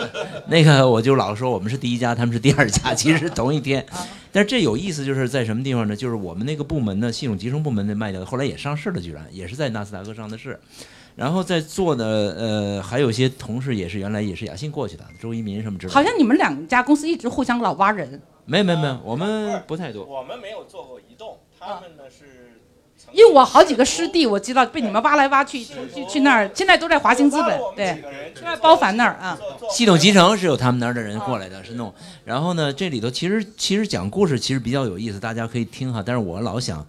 [0.46, 3.84] 那个我就老说我们是第一家，他们是第二家，其实是同一天。
[4.30, 5.96] 但是这有意思，就是在什么地方呢？
[5.96, 10.60] 就是我们那个部门呢，系统集成部门的卖掉，后来也上市了，居然也是在纳斯达克上的市。
[11.16, 12.04] 然后在做的
[12.38, 15.94] 呃，还有一些同事也是原来也是雅信过去的，周一民什么之类的。
[15.94, 20.04] 好像你们两家公司一直互相老挖人，没有没有没有，我们不太多。
[20.04, 22.49] 我们没有做过移动，他们呢是。
[23.12, 28.02] 因为我好几个师弟，我知道被你们挖来挖去，去去去那儿，现在都在华兴资本，对，
[28.34, 29.38] 都在包凡那儿啊。
[29.70, 31.92] 系统集成是有他们那儿的人过来的，是弄。
[32.24, 36.02] 然后呢，这里头其实其实讲故事其实比较有意思，大家可以听哈。
[36.04, 36.86] 但是我老想，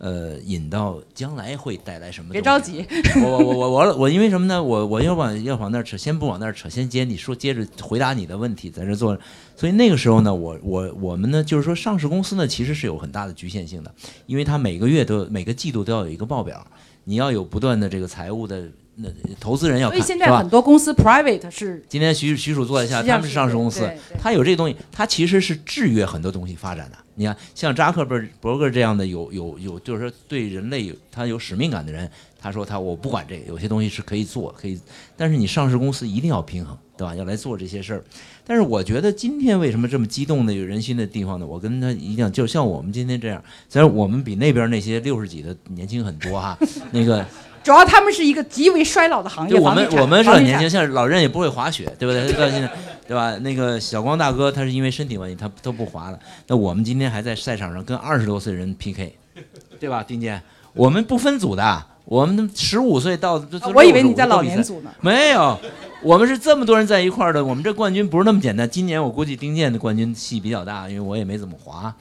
[0.00, 2.32] 呃，引到将来会带来什么？
[2.32, 2.58] 别着。
[2.58, 2.86] 急，
[3.22, 4.62] 我我我我我我因为什么呢？
[4.62, 9.16] 我我要往要往那儿扯，先不往那儿扯，先接你说，接着回答你的问题，在这做。
[9.56, 16.66] 所以那个时候呢，我我我们呢，就是说上市公司呢，其实是有很大的局限性的，因为它每个月都每个季度都要有一个报表，
[17.04, 18.64] 你要有不断的这个财务的
[18.96, 19.08] 那
[19.38, 23.86] 投资人要看，所以现在很多公司 private 是今天徐徐主坐一下，他们是上市公司
[24.18, 26.96] 他有这个东西，他其实是制约很多东西发展的。
[27.14, 34.80] 你看，像扎克伯伯格这样的有有有，就是说对人类有他有使命感的人，他说他我不管这个，有些东西是可以做，可以，
[35.16, 37.14] 但是你上市公司一定要平衡，对吧？
[37.14, 38.04] 要来做这些事儿。
[38.46, 41.46] 但是我觉得今天为什么这么激动的有人心的地方呢？
[41.46, 46.58] 我跟他一样，就像我们今天这样，虽然我们比那边那些六十几的年轻很多哈，
[46.92, 47.24] 那个。
[47.62, 49.54] 主要他们是一个极为衰老的行业。
[49.60, 52.32] 我们我们是很年轻，像老任也不会滑雪，对不对？
[52.32, 52.70] 到现在，
[53.10, 53.36] 对吧？
[53.38, 56.20] 那个小光大哥他是因为身体问题，他都不滑了。
[56.46, 59.18] 那我们今天还在赛场上跟二十多岁人 PK，
[59.80, 60.00] 对吧？
[60.04, 60.40] 丁健，
[60.74, 64.94] 我们不分组的，我们十五岁到，啊我以为你在老年年组呢。
[65.00, 65.58] 没有，
[66.04, 67.44] 我们是这么多人在一块儿的。
[67.44, 68.70] 我们这冠军不是那么简单。
[68.70, 71.92] 今年我估计丁健的冠军戏比较大，因为我也没怎么滑。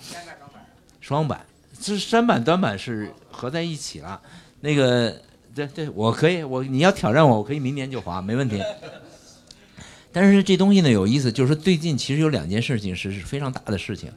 [1.02, 1.44] 双板，
[1.82, 4.22] 这山板短板是合在一起了。
[4.62, 5.12] 那个，
[5.56, 8.62] 对对，我可以，我你要挑战我，我可以明年就滑，没问题。
[10.12, 14.12] 但是这东西呢有意思，就是说最近其实有两件事情是是非常大的事情。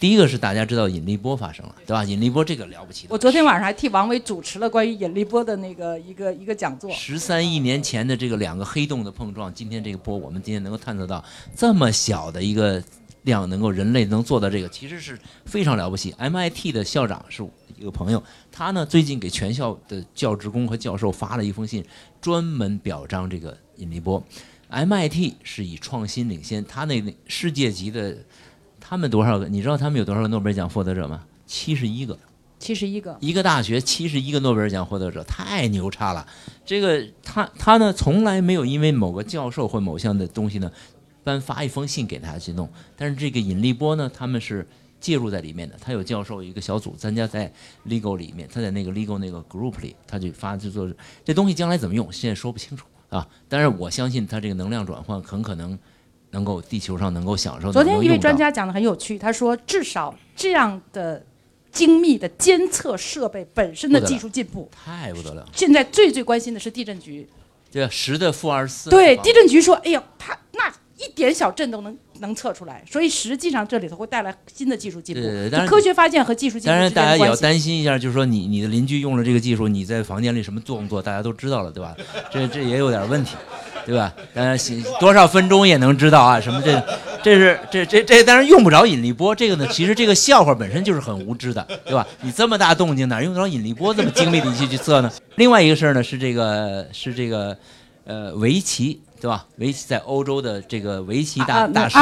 [0.00, 2.02] 第一个是大家知道引力波发生了，对吧？
[2.02, 3.12] 引力波这个了不起的。
[3.12, 6.90] 我昨天晚上还替王伟主持了关于引力波的那个一个一个讲座。
[6.90, 11.24] 十三亿年前的这个两个黑洞的碰撞，今天这个波，我们今天能够探测到
[11.54, 12.82] 这么小的一个
[13.22, 16.12] 量，能够人类能做到这个，其实是非常了不起。
[16.18, 17.46] MIT 的校长是
[17.78, 21.84] 一个朋友，他呢最近给全校的教职工和教授发了一封信，
[22.20, 24.20] 专门表彰这个引力波。
[24.72, 28.16] MIT 是以创新领先，他那那世界级的，
[28.80, 29.48] 他们多少个？
[29.48, 31.24] 你知道他们有多少个诺贝尔奖获得者吗？
[31.46, 32.18] 七十一个。
[32.58, 36.24] 七十一个，一个大学七十一个诺贝尔奖获得者，太牛叉了。
[36.64, 40.70] 这个他他呢，从来没有因为某个教授或某项的东西呢，
[41.24, 42.70] 颁发一封信给他去弄。
[42.96, 44.64] 但是这个引力波呢，他们是
[45.00, 45.76] 介入在里面的。
[45.80, 47.52] 他有教授一个小组，参加在
[47.88, 50.88] LEGO 里面，他在那个 LEGO 那个 group 里，他就发就做
[51.24, 53.28] 这东西将来怎么用，现在说不清楚啊。
[53.48, 55.78] 但是我相信它这个能量转换很可能
[56.30, 57.72] 能够地球上能够享受到。
[57.72, 61.24] 昨天一位专家讲的很有趣，他说至少这样的
[61.70, 67.28] 精密的监测设备本身的技术进步，太不得了，现在最最关心的是地震局。
[67.70, 67.90] 对吧？
[67.90, 68.90] 十的负二十四。
[68.90, 70.40] 对，地震局说，哎呀，它那
[71.02, 75.20] 一点小震都能能测出来，所以实际上这里头会带来新的技术进步。
[75.20, 77.36] 对科学发现和技术进步当然，大家也要。
[77.42, 81.96] 担心一下，就是说你你的邻居用了这个技术，你在房间里什么动作，大家都知道了，对吧？
[82.30, 83.34] 这这也有点问题，
[83.84, 84.14] 对吧？
[84.32, 84.56] 当然，
[85.00, 86.80] 多少分钟也能知道啊，什么这
[87.20, 92.06] 这是这这这当然用不着引力波，这个呢，其实这个笑话本身就是很无知的，对吧？
[92.20, 95.10] 你这么大动静，哪用得着引力波这么精密的仪器去测呢？
[95.34, 97.56] 另外一个事儿呢是这个是这个
[98.04, 99.46] 呃围棋，对吧？
[99.58, 101.96] 围棋在欧洲的这个围棋大啊大师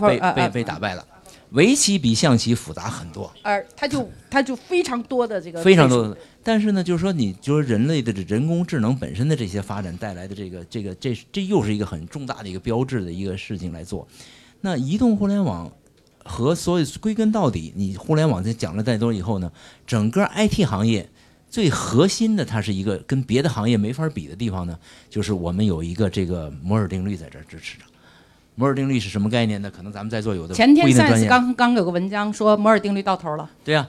[0.00, 1.06] 被被被打败了。
[1.50, 6.16] 围棋比象棋复杂很多，而它就它就非常多的这个非常多的。
[6.42, 14.08] 但是呢，就是说，你就是人类的这人工智能本身的这些发展带来的这个这个这这又是一个很重大的一个标志的一个事情来做。
[14.62, 15.70] 那移动互联网
[16.24, 19.52] 和所以归根到底，你互联网在讲了再多以后呢，
[19.86, 21.08] 整个 IT 行业
[21.52, 24.74] 最核心的，它是一个跟别的行业没法比的地方呢，
[25.10, 27.84] 就是我们有一个这个摩尔定律在这儿支持着。
[28.54, 29.70] 摩尔定律是什么概念呢？
[29.70, 31.28] 可能咱们在座有的前天不一定专 Science。
[31.28, 33.86] 刚刚有个文章说摩尔定律到头了，对呀、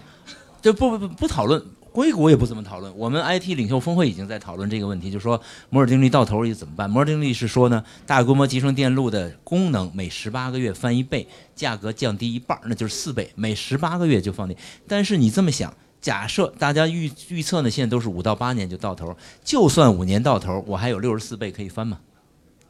[0.61, 2.93] 就不不不不讨论，硅谷也不怎么讨论。
[2.97, 6.89] 我们 IT 领袖峰会已经在讨论这个问题，就说摩尔定律到头也怎么办？
[6.89, 14.59] 摩尔定律是说呢，大规模集成电路的功能每十八个月翻一倍，价格降低一半，那就是四倍，每十八个月就放电。
[14.85, 21.97] 但是你这么想，假设大家预预测呢，现在都是五到八年就到头，就算五年到头，我还有六十四倍可以翻嘛，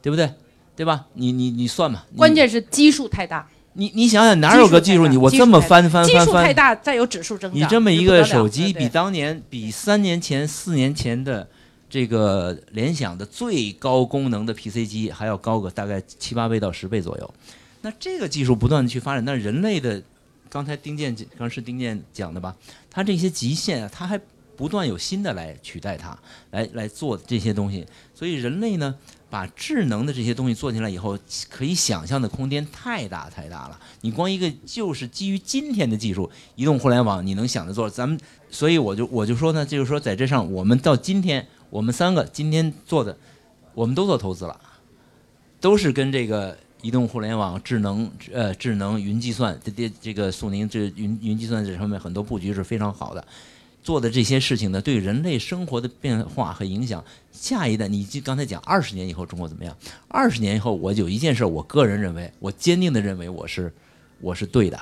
[0.04, 0.32] 对不对？
[0.76, 1.08] 对吧？
[1.14, 2.04] 你你你算嘛。
[2.16, 11.48] 关键是基数太大，你你想想哪有个技术你我这么翻翻翻翻基数太，大，再有指数增长，你这么一个手机比当年比三年前四年前的
[11.90, 17.34] 这个联想的最高功能的 PC 机还要高个大概七八倍到十倍左右。
[17.82, 20.02] 那这个技术不断的去发展，那人类的
[20.54, 22.56] 刚才丁健刚是丁健讲的吧，
[22.88, 24.22] 他这些极限啊，他还
[24.56, 26.16] 不断有新的来取代它，
[26.52, 27.88] 来来做这些东西。
[28.14, 28.94] 所以人类呢，
[29.32, 31.18] 把智能的这些东西做进来以后，
[31.50, 33.80] 可以想象的空间太大太大了。
[34.02, 38.16] 你光一个就是基于今天的技术，移动互联网，你能想着做，咱们
[38.52, 43.18] 所以我就我就说呢，就是说在这上，我们到今天，我们三个今天做的，
[43.74, 44.62] 我们都做投资了，
[45.60, 53.26] 都是跟这个移动互联网、智能呃智能云计算这这这个苏宁这云云计算这上面很多布局是非常好的。
[53.82, 59.76] 做的这些事情呢，对人类生活的变化和影响，下一代，你就刚才讲二十年以后中国怎么样？
[60.08, 63.74] 二十年以后，我有一件事，我个人认为，我坚定的认为我是
[64.22, 64.80] 我是对的，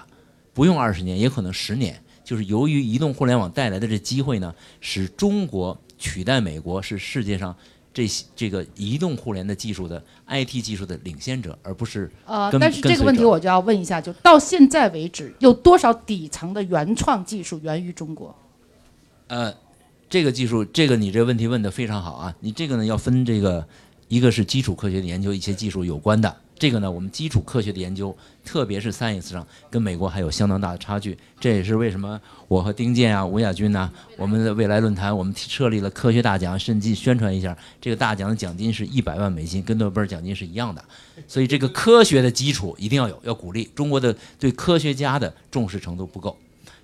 [0.53, 7.55] 不用二十年，也可能十年，就是由于移动互联网带来的这机会呢，使中国取代美国是世界上
[7.93, 18.33] 这些这个移动互联的技术的 IT 技术的领先者，而不是呃，但是这个问题我就要问一下，就到现在为止，有多少底层的原创技术源于中国？
[19.27, 19.53] 呃，
[20.09, 22.35] 这个技术，这个你这个问题问的非常好啊！
[22.39, 23.67] 你这个呢要分这个，
[24.07, 26.35] 一个是基础科学的研究，一些技术有关的。
[26.57, 31.17] 这个呢，我们基础科学的研究，特别是 science 上，跟美国还有相当大的差距。
[31.39, 40.83] 这也是为什么我和丁健啊、吴亚军呐、我们的未来论坛，我们设立了科学大奖，甚至宣传一下，这个大奖的奖金是一百万美金，跟诺贝尔奖金是一样的。
[41.27, 43.69] 所以这个科学的基础一定要有，要鼓励。
[43.75, 46.37] 中国的对科学家的重视程度不够。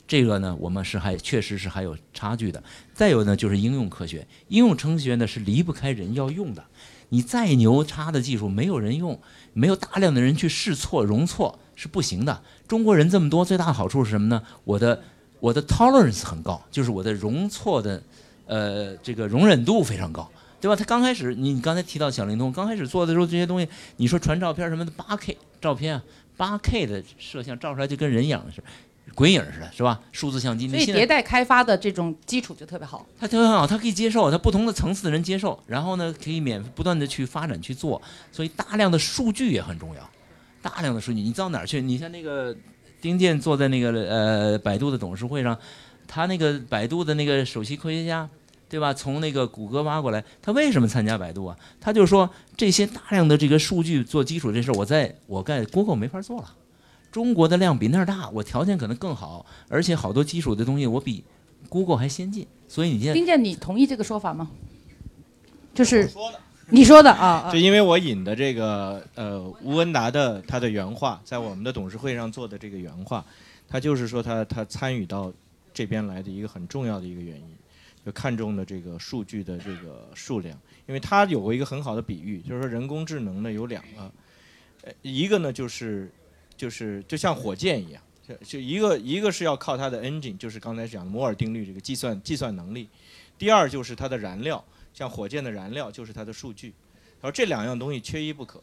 [0.07, 2.63] 这个呢，我们是还确实是还有差距的。
[2.93, 6.63] 再有呢，就是应用科学，应用科学呢是离不开人要用的。
[7.09, 9.19] 你再牛叉的技术，没有人用，
[9.53, 12.41] 没有大量的人去试错、容错是不行的。
[12.67, 14.41] 中国人这么多，最大的好处是什么呢？
[14.63, 15.03] 我的
[15.39, 18.01] 我的 tolerance 很高，就是我的容错的
[18.45, 20.31] 呃这个容忍度非常高。
[20.59, 20.75] 对吧？
[20.75, 26.03] 他刚开始，你刚才提到小灵通，刚开始做的时候，这些东西，你说传照片什么的，八 K 照片啊，
[26.35, 28.63] 八 K 的摄像照出来就跟人一样似的，
[29.15, 29.99] 鬼影似的，是吧？
[30.11, 33.05] 数字相机，所以那迭代开发的这种基础就特别好。
[33.19, 40.09] 它特别好，它可以接受，它不同的层次的人接受，然后呢，可以免不断的去发展去做，所以大量的数据也很重要，
[40.61, 41.81] 大量的数据，你到哪儿去？
[41.81, 42.55] 你像那个
[43.01, 45.57] 丁健坐在那个呃百度的董事会上，
[46.07, 48.29] 他那个百度的那个首席科学家，
[48.69, 48.93] 对吧？
[48.93, 51.57] 从那个谷歌挖过来，他为什么参加百度啊？
[51.81, 56.53] 他就说这些大量的这个数据做基础这事儿，我在我在 Google 没法做了。
[57.17, 61.23] 中国的量比那儿大，我条件可能更好，而且好多基础的东西我比
[61.67, 64.51] Google 还先进，所以你现在丁健，你同意这个说法吗？
[65.73, 66.07] 就是，
[66.69, 73.25] 你说的啊就，因为我引的这个呃吴文达的他的原话，在我们的董事会上做的这个原话，
[73.67, 75.33] 他就是说他他参与到
[75.73, 77.57] 这边来的一个很重要的一个原因，
[78.05, 84.11] 就看中了这个数据的这个数量，因为他有过一个很好的比喻，就是说人工智能呢有两个，
[84.83, 86.11] 呃一个呢就是
[86.57, 88.01] 就是就像火箭一样。
[88.27, 92.89] 就就一个一个是要靠它的 engine，就是刚才讲的摩尔定律这个计算计算能力，
[93.37, 94.61] 第二就是它的燃料，
[94.93, 96.73] 像火箭的燃料就是它的数据。
[97.21, 98.61] 他说这两样东西缺一不可。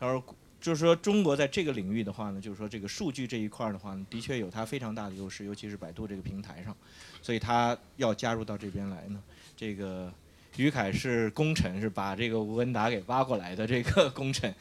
[0.00, 0.20] 他说
[0.60, 6.76] 就是说中国在这个领域的话呢，就是说这个数据这一块的话呢，的确有它非常大的优势，尤其是百度这个平台上，
[7.22, 9.22] 所以他要加入到这边来呢。
[9.56, 10.12] 这个
[10.56, 14.52] 于凯是功臣，是把这个吴文达给挖过来的这个功臣，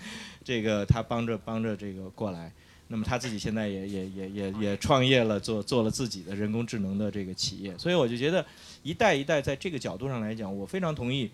[0.43, 2.51] 这个他帮着帮着这个过来。
[2.89, 8.45] 那么他自己现在也也也也也创业了，做做了自己的人工智能的这个企业，所以我就觉得
[8.83, 11.31] 一代一代在这个角度上来讲，我非常同意，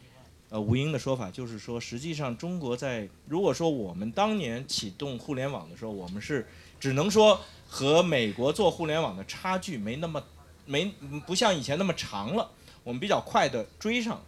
[0.49, 6.47] 呃，吴英的说法，就是说，实际上中国在如果说我们当年启动互联网的时候，我们是
[6.79, 10.23] 只能说和美国做互联网的差距没那么
[10.65, 10.91] 没
[11.25, 12.49] 不像以前那么长了，
[12.83, 14.21] 我们比较快的追上。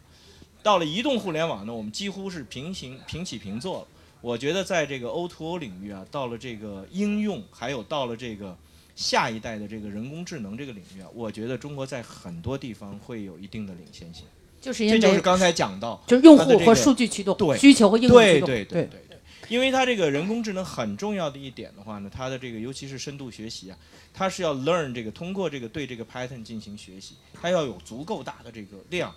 [0.63, 3.87] 到了移动互联网呢，我们几乎是平行平起平坐了。
[4.21, 8.55] 我觉得在这个 O2O 领域啊，到了这个应用，还有到了这个
[8.95, 14.25] 下一代的这个人工智能这个领域啊，我觉得中国在很多地方会有一定的领先性。
[14.61, 19.17] 就是因为这就是刚才讲到，就是用户和数据驱动，对需求和应用驱动，对对对对对，
[19.49, 23.77] 因为它这个人工智能很重要的一点的话呢，它的这个尤其是深度学习啊，
[24.13, 29.11] 它是要 learn 这个通过这个对这个 pattern 进行学习，它要有足够大的这个量，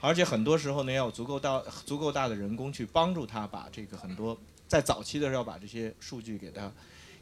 [0.00, 6.70] 而且很多时候呢要有足够大足够大的人工去帮助他把这个很多在早期的时候要把这些数据给他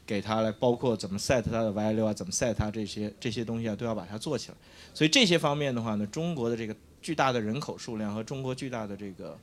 [0.05, 4.57] 给他来，包括怎么 set 它的 value 啊，怎么 set 它这些这些东西啊，都要把它做起来。
[4.93, 9.37] 所以这些方面的话呢，中国的这个巨大的人口数量和中国巨大的这个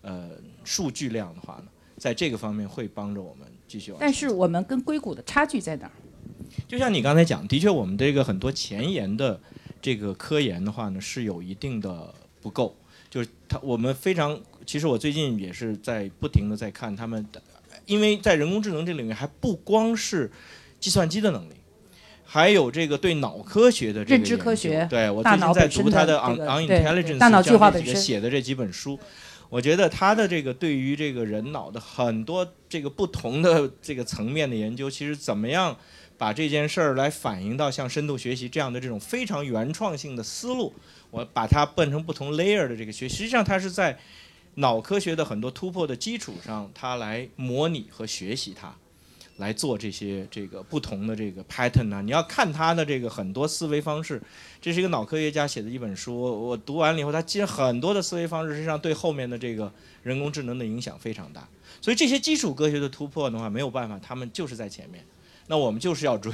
[0.00, 0.30] 呃
[0.64, 1.64] 数据量的话呢，
[1.98, 4.06] 在这个方面会帮着我们继续往前。
[4.06, 5.92] 但是我们跟硅谷的差距在哪儿？
[6.66, 9.38] 就像你刚才讲，的确我们这个很多前沿的
[9.82, 12.76] 这个科研的话呢，是有一定的不够。
[13.08, 17.42] 就是他，我们非常，其实我最近也是在不停的在看他们的，
[17.86, 20.30] 因为在人工智能这领域，还不光是
[20.78, 21.54] 计算机的能力，
[22.24, 28.96] 还有这个对脑科学的这个认知科学对我最近在读他的 On On Intelligence 大脑计划本身写的这几本书。
[29.48, 35.76] 我觉得他的这个对于这个人脑的很多这个不同的这个层面的研究，其实怎么样
[36.20, 40.74] 把这件事儿来反映到像深度学习这样的这种非常原创性的思路，
[41.10, 43.98] 我把它变成不同 layer 的这个学，实际上它是在
[44.56, 48.76] 脑科学的很多突破的基础上，它来模拟和学习它，
[49.38, 52.02] 来做这些这个不同的这个 pattern 啊。
[52.02, 54.20] 你要看他的这个很多思维方式，
[54.60, 61.48] 这是一个脑科学家写的一本书，我读完了以后，他其实很多的思维方式实际上对后面的这个人工智能的影响非常大。
[61.80, 65.02] 所以这些基础科学的突破的话，没有办法，他们就是在前面。
[65.50, 66.32] 那我们就是要追，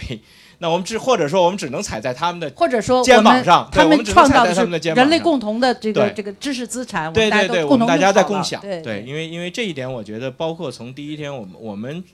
[0.58, 12.04] 那我们只或者说我们只能踩在他们的或者说肩膀上他们创造的是人类共同的这个这个知识资产，对对对，我们大家在共享，对因为因为这一点，我觉得包括从第一天，我们我们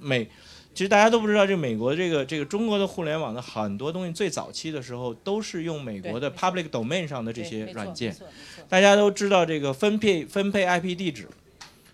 [0.00, 0.24] 美，
[0.72, 8.14] 其实大家都不知道，这美国这个这个中国的互联网的很多东西，最早期的时候都是用美国的 public domain 上的这些软件
[8.68, 11.26] 大家都知道这个分配分配 IP 地址，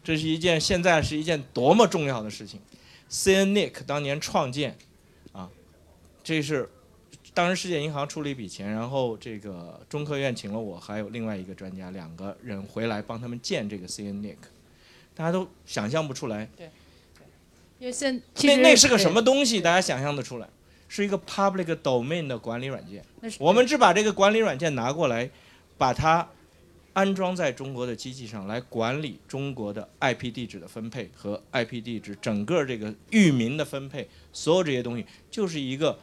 [0.04, 2.60] 这是一件现在是一件多么重要的事情。
[3.10, 4.76] CNNIC 当年创建，
[5.32, 5.48] 啊，
[6.22, 6.68] 这是
[7.32, 14.36] 当时世界银行出了一笔钱，然后这个中科院请了我还有另外一个专家两个人回来帮他们建这个 CNNIC，
[15.14, 16.48] 大家都想象不出来，
[17.78, 19.60] 因为现那那是个什么东西？
[19.60, 20.48] 大家想象得出来，
[20.88, 23.04] 是一个 public domain 的管理软件。
[23.38, 25.30] 我们只把这个管理软件拿过来，
[25.76, 26.28] 把它
[26.98, 35.96] 安装在中国的机器上来管理中国的 IP 地址的分配和 IP 地址整个这个域名的分配，所有这些东西就是一个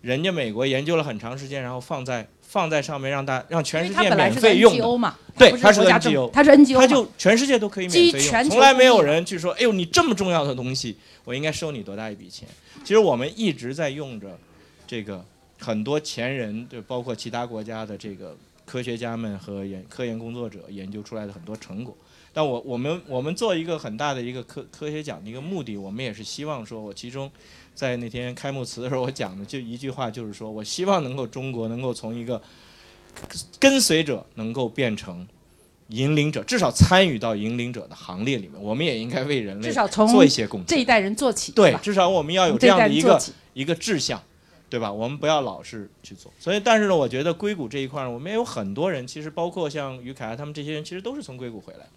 [0.00, 4.98] 人家美国研究了很长时间，然后放在放在上面让大让全世界免费用的。
[4.98, 12.48] 嘛，对它是 NGO，它是 NGO，它就全世界都可以免费用，从来没有人去说，哎呦，你这么重要的东西，我应该收你多大一笔钱？
[12.82, 14.36] 其实我们一直在用着
[14.84, 15.24] 这个
[15.60, 18.36] 很多前人，对，包括其他国家的这个
[18.70, 21.96] 科学家们和研科研工作者研究出来的很多成果。
[22.32, 27.28] 但我我们我们做一个很大的一个科科学奖的一个目的，我们也是希望说，我其中
[27.74, 32.40] 在那天开幕词的时候，我讲的就一句话，就是说我希望能够中国能够从一个
[33.58, 35.26] 跟随者能够变成
[35.88, 38.62] 引领者，至少参与到引领者的行列里面。
[38.62, 40.66] 我们也应该为人类至少从做一些贡献。
[40.68, 43.20] 这一代人做起，对至少我们要有这样的一个
[43.54, 44.22] 一个志向，
[44.70, 44.90] 对吧？
[44.90, 46.32] 我们不要老是去做。
[46.38, 51.90] 所以，但是呢，我觉得硅谷这一块儿，我们也有很多人，其实包括像于凯他们这些人，其实都是从硅谷回来的。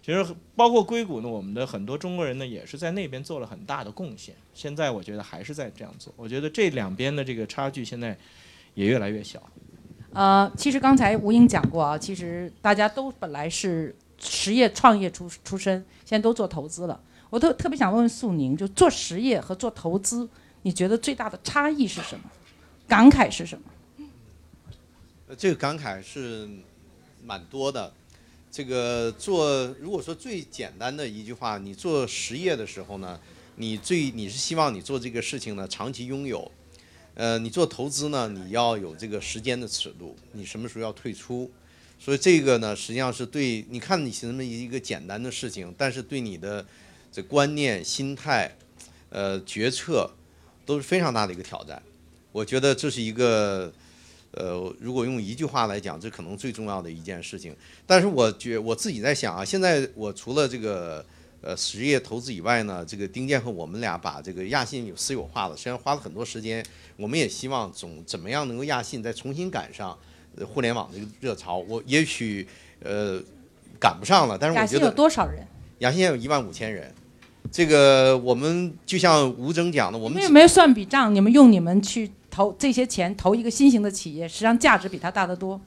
[0.00, 0.24] 其实
[0.54, 4.34] 包括硅谷呢，我们的很多中国人呢，也是在那边做了很大的贡献。
[4.54, 6.12] 现在我觉得还是在这样做。
[6.16, 8.16] 我觉得这两边的这个差距现在
[8.74, 9.42] 也越来越小。
[10.12, 16.98] 呃，其实刚才吴英讲过啊，其实大家都本来是实业创业出出身，现在都做投资了。
[17.28, 20.26] 我特特别想问问素宁，就做实业和做投资，
[20.62, 22.30] 你觉得最大的差异是什么？
[22.86, 23.64] 感慨是什么？
[25.36, 26.48] 这个感慨是
[27.24, 27.92] 蛮多的。
[28.50, 33.20] 这个做，如果说最简单的一句话，你做实业的时候呢，
[33.56, 36.50] 你最你是希望你做这个事情呢长期拥有。
[37.14, 41.50] 呃，你做投资呢，你要有这个时间的尺度，你什么时候要退出。
[42.00, 46.64] 所以这个呢，实际上是对你看你是那么一个简单的事情，但是对你的
[47.12, 48.56] 这观念、心态、
[49.10, 50.10] 呃决策
[50.68, 51.82] 都是非常大的一个挑战。
[52.30, 53.72] 我觉得这是一个。
[54.32, 57.56] 呃，如果用一句话来讲，这可能最重要的一件事情。
[57.86, 61.04] 但是我觉我自己在想啊，现在我除了这个
[61.40, 66.62] 呃实业投资以外呢，这个丁健和我们俩把这个亚信有私有化了，虽然花了很多时间，
[66.98, 69.98] 我们也希望总怎么样能够亚信再重新赶上
[70.36, 71.56] 呃互联网这个热潮。
[71.66, 72.46] 我也许
[72.80, 73.18] 呃
[73.80, 75.42] 赶不上了，但是我觉得多少人？
[75.78, 76.94] 亚信现在有一万五千人。
[77.50, 81.14] 这个我们就像吴征讲的，我们没有算笔账？
[81.14, 85.60] 你们用你们去投这些钱投一个新型的企业，实际上价值比它大得多。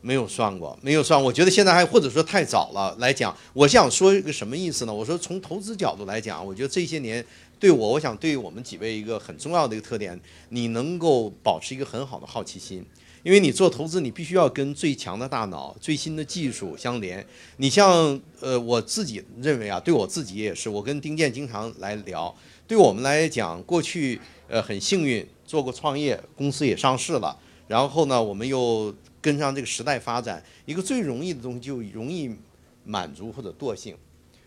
[0.00, 1.20] 没有算过，没有算。
[1.20, 3.36] 我觉得现在还或者说太早了来讲。
[3.52, 4.94] 我想说一个什么意思呢？
[4.94, 7.24] 我说从投资角度来讲，我觉得这些年
[7.58, 10.18] 对我，我想对于我们几位一个很重要的一个特点，
[10.50, 12.86] 你能够保持一个很好的好奇心。
[13.22, 17.24] 因为你做投资，你必须要跟最强的大脑、最新的技术相连。
[17.56, 22.34] 你像呃，我自己认为啊，对我自己也是，我跟丁健经常来聊，
[22.66, 32.30] 对我们来讲，过去呃很幸运做过创业，公司也上市了，然后呢，我们又跟上这个时代发展，一个最容易的东西就容易
[32.84, 33.96] 满足或者惰性。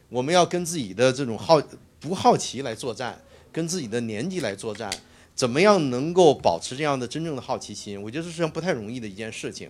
[0.09, 1.61] 我们要跟自己的这种好
[1.99, 4.91] 不好奇来作战，跟自己的年纪来作战，
[5.41, 7.99] 怎么样能够保持这样的真正的好奇心？
[7.99, 9.67] 我觉得这是不太容易的一件事情。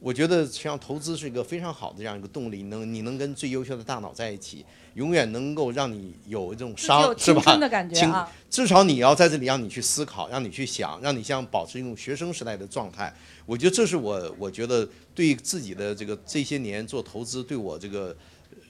[0.00, 7.56] 我觉得实际上投资是一个非常好的这样一个动力，能你能跟最优秀的大脑在一起，永远能够让你有一种自己有商是吧？
[7.56, 8.28] 的感觉啊。
[8.50, 13.14] 至少你要在这里让你去思考，让你去想，让你像保持一种学生时代的状态。
[13.46, 18.16] 我觉得这是我我觉得对自己的这个这些年做投资，对我这个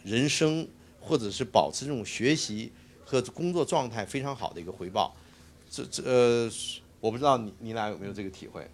[0.04, 0.68] 人生
[1.00, 2.70] 或者是保持这种学习
[3.06, 5.16] 和工作状态非常好的一个回报。
[5.70, 6.50] 这这呃，
[7.00, 8.68] 我不知道你你俩有没有这个体会？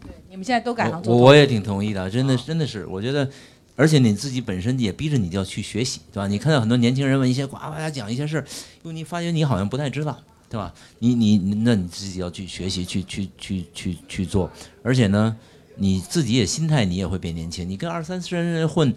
[0.00, 3.28] 对你们现在都改行做我我也挺同意的，真的真的是，我觉得，
[3.76, 6.26] 而且你自己本身也逼着你就要去学习，对吧？
[6.26, 8.46] 你看到很多年轻人问一些呱呱呱讲一些事儿，
[8.82, 10.18] 因为你发觉你好像不太知道，
[10.48, 10.72] 对吧？
[11.00, 14.50] 你你你那你自己要去学习，去去去去去做，
[14.82, 15.36] 而且呢，
[15.76, 18.94] 你自己也心态你也会变年轻，你跟二三十人混，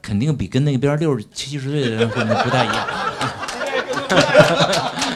[0.00, 2.88] 肯定比跟那边六十七十岁的人混的不太一样。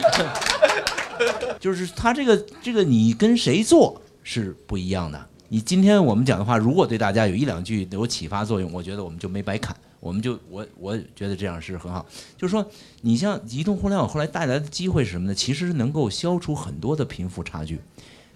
[1.61, 5.27] 就是他这个这个你跟谁做是不一样的。
[5.49, 12.03] 你今天我们讲的话，如果对大家有一两句有启发作用，我觉得我们就没白看，我们就我我觉得这样是很好。
[12.35, 12.65] 就是说，
[13.01, 15.35] 你像移动互联网后来带来的机会是什么呢？
[15.35, 17.79] 其实能够消除很多的贫富差距，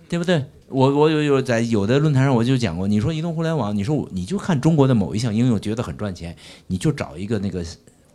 [0.08, 0.46] 对不对？
[0.68, 6.36] 我我有有在有的论坛上我就讲过，你说移动互联网，你说我你就看中国的某一项应用觉得很赚钱，
[6.68, 7.64] 你就找一个那个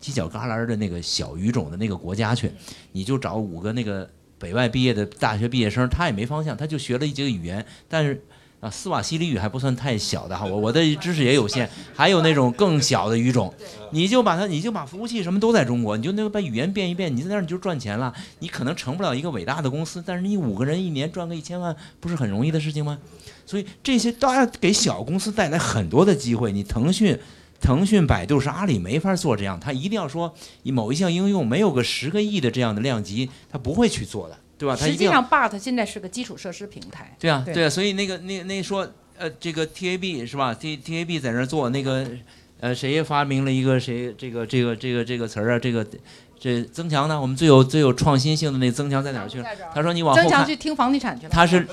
[0.01, 2.53] 犄角旮旯的那个小语种的那个国家去，
[2.93, 4.09] 你就找五个那个
[4.41, 8.21] 北外毕业的大学毕业生，他也没方向，他就学了几个语言，但是
[8.59, 13.55] 啊，斯瓦西里语还不算太小的哈，我我的知识也有限，还有那种更小的语种，
[13.93, 18.13] 你就把它，你就把服务器什么都在中国，你就那个把语言变一变，你在那儿你就赚钱了。
[18.41, 22.99] 你可能成不了一个伟大的公司，但是你五个人一年赚个一千万，不是很容易的事情吗？
[23.47, 26.51] 所以这些都要给小公司带来很多的机会。
[26.51, 27.19] 你腾讯。
[27.61, 30.35] 腾讯、百度是阿里没法做这样，他一定要说
[30.65, 34.75] 某一项应用没有个十个亿的这样的量级，他不会去做的，对吧？
[34.75, 37.15] 实际上，BART 现在是个基础设施平台。
[37.19, 42.07] 对啊，对对啊，所以那个那那说呃，这个 TAB 是吧？T TAB 在那儿做那个
[42.61, 45.59] 呃，谁发明了一个谁这个这个这个这个词儿啊？
[45.59, 45.87] 这个
[46.39, 47.21] 这增强呢？
[47.21, 49.47] 我们最有最有创新性的那个增强在哪儿去了？
[49.75, 51.31] 他说你往后看，增强去听房地产去了。
[51.31, 51.67] 他是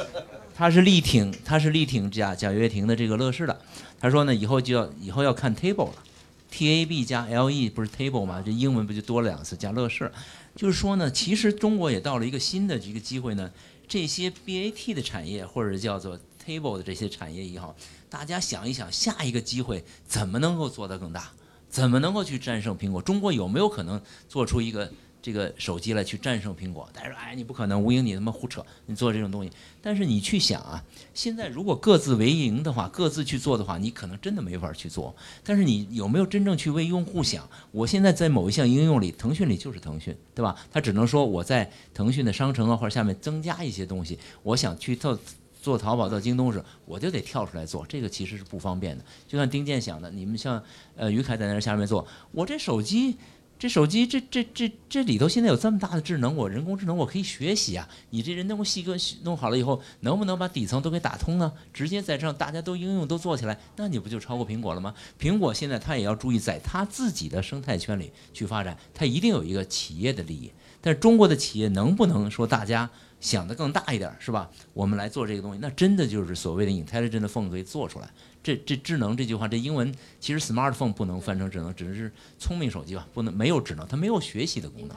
[0.53, 3.57] 他是力挺他是力挺贾贾跃亭的这个乐视的。
[3.99, 6.03] 他说呢，以后就要以后要看 table 了
[6.51, 8.41] ，TAB 加 LE 不是 table 吗？
[8.45, 10.11] 这英文不就多了两次加乐视？
[10.55, 13.51] 就是说呢，其实中国也到了一个新的一个机会呢，
[13.87, 17.75] 这些 BAT 的产业或者叫做 table 的这些产业也好，
[18.09, 21.31] 大家想一想，下一个机会怎么能够做得更大？
[21.69, 23.01] 怎么能够去战胜苹果？
[23.01, 24.89] 中国有没有可能做出一个
[25.21, 26.89] 这个手机来去战胜苹果？
[26.93, 29.51] 大家说，哎，你不可能，吴英你他妈胡扯，你做这种东西。
[29.81, 35.15] 但是你去想啊，现在如果各自为营的话，各自去做的话，你可能真的没法去做。
[35.43, 37.47] 但是你有没有真正去为用户想？
[37.71, 40.55] 我现在在某一项应用里，腾讯里就是腾讯，对吧？
[40.71, 45.19] 他只能说我在腾讯的商城啊或者下面增加一些东西，我想去做。
[45.59, 49.03] 做淘宝到京东时，我就得跳出来做，这个其实是不方便的。
[49.27, 50.63] 就像丁健想的，你们像
[50.95, 53.17] 呃于凯在那下面做，我这手机，
[53.59, 57.89] 这手机这这这这里头现在有这么大的智能，我人工智能我可以学习啊。
[58.11, 61.51] 你这人工细哥弄好了以后，能不能把底层都给打通呢？
[61.73, 64.93] 直接在这大家都应用都做起来，那你不就超过苹果了吗？
[65.19, 70.51] 苹果现在它也要注意在它自己的生态圈里去发展，它一定有一个企业的利益。
[70.79, 72.89] 但是中国的企业能不能说大家？
[73.19, 74.47] 想得更大一点是吧？
[74.75, 78.07] 我们来做这个东西，那真的就是所谓的 intelligent phone 可以做出来。
[78.47, 84.95] 这这智能这句话，这英文其实 smartphone 不能翻成智能，只是聪明手机吧，不能没有智能，它没有学习的功能，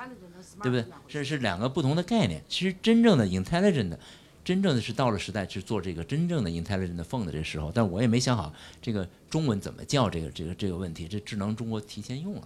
[0.62, 0.84] 对不对？
[1.08, 2.40] 这是两个不同的概念。
[2.48, 3.96] 其实真正的 intelligent，
[4.44, 11.08] 真正的是到了时代去做这个真正的 intelligent phone 的这时候，但我也没想好这个中文怎么叫这个这个这个问题。
[11.08, 12.42] 这智能中国提前用了，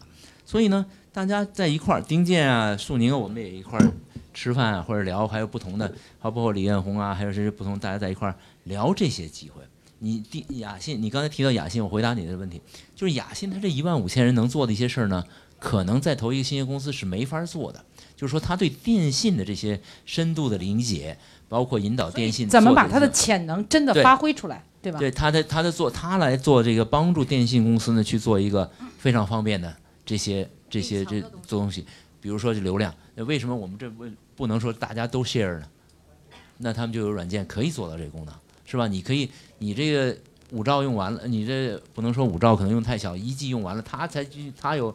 [0.47, 3.93] 所以呢，大家在一块儿，丁健啊、苏宁，我们也一块儿。
[4.33, 5.87] 吃饭啊，或者聊，还有不同的，
[6.19, 8.35] 还有包括李彦宏啊，还有这些不同，大家在一块儿
[8.65, 9.63] 聊这些机会。
[9.99, 12.61] 你第雅信，你刚才提到雅信，我回答你的问题，
[12.95, 15.25] 就是雅信它这一万五千人能做的一些事儿呢，
[15.59, 17.85] 可能在投一个新业公司是没法做的。
[18.17, 21.19] 就是说，他对电信的这些深度的理解，
[21.49, 24.99] 包括引导电信怎么把他的潜能真的发挥出来，对吧？
[24.99, 29.75] 对他的他的做，他来做这个帮助电信公司呢去做一个非常方便的
[30.07, 31.85] 这些这些这做东西，
[32.21, 35.67] 比如说这流量，为什么我们这不不能说大家都 share 呢？
[36.59, 38.35] 那他们就有软件可以做到这个功能，
[38.75, 38.89] 是吧？
[38.89, 40.17] 你可以，你这个
[40.51, 44.27] 五兆用完了，你这不能说五兆可能用太小，一 G 用完了，他才
[44.61, 44.93] 他有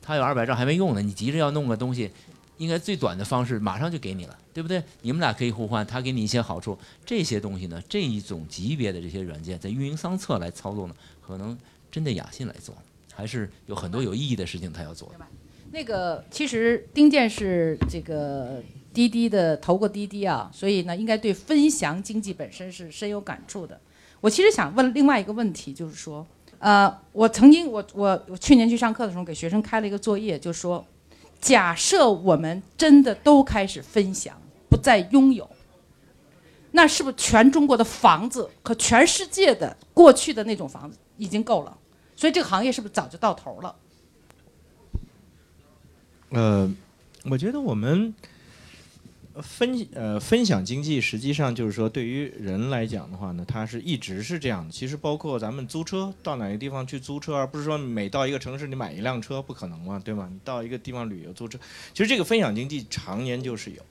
[0.00, 2.10] 他有二百兆还没用呢，你急着要弄个东西，
[2.56, 4.82] 应该最短的方式马上就给你了，对不对？
[5.02, 11.54] 你们俩可以互换，他给你一些好处，这些东西呢，这一种级别的这些软件在运营商侧来操作呢，可能
[11.92, 12.74] 针对雅信来做，
[13.12, 15.26] 还是有很多有意义的事情他要做的。
[15.70, 18.62] 那个其实丁健是这个
[18.92, 23.80] 滴滴的投过滴滴啊，所以呢，应该对分享经济本身是深有感触的。
[24.20, 26.26] 我其实想问另外一个问题，就是说，
[26.58, 30.84] 呃，我曾经我我我去年去上课的时候，给学生开了一个作业，就说，
[31.40, 34.36] 假设我们真的都开始分享，
[34.68, 35.48] 不再拥有，
[36.72, 41.78] 那是不是全中国的房子和全世界的过去的那种房子已经够了？
[42.16, 43.76] 所以这个行业是不是早就到头了？
[46.30, 46.68] 呃，
[47.30, 48.12] 我觉得我们
[49.42, 54.72] 分呃分享经济，实际上就是说，对于人来讲的话呢，它是一直是这样的。
[54.72, 60.28] 其实包括咱们租车，到哪个地方去租车，而不是说每到一个城市你买一辆车，不可能嘛，对吗？
[60.32, 61.58] 你到一个地方旅游租车，
[61.92, 63.82] 其实这个分享经济常年就是有，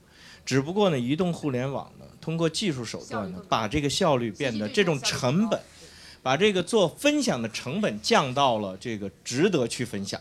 [0.45, 5.59] 只不过呢，移动互联网呢，通过技术手段呢，把这个效率变得这种成本，
[6.21, 10.19] 把这个做分享的成本降到了这个值得去分享。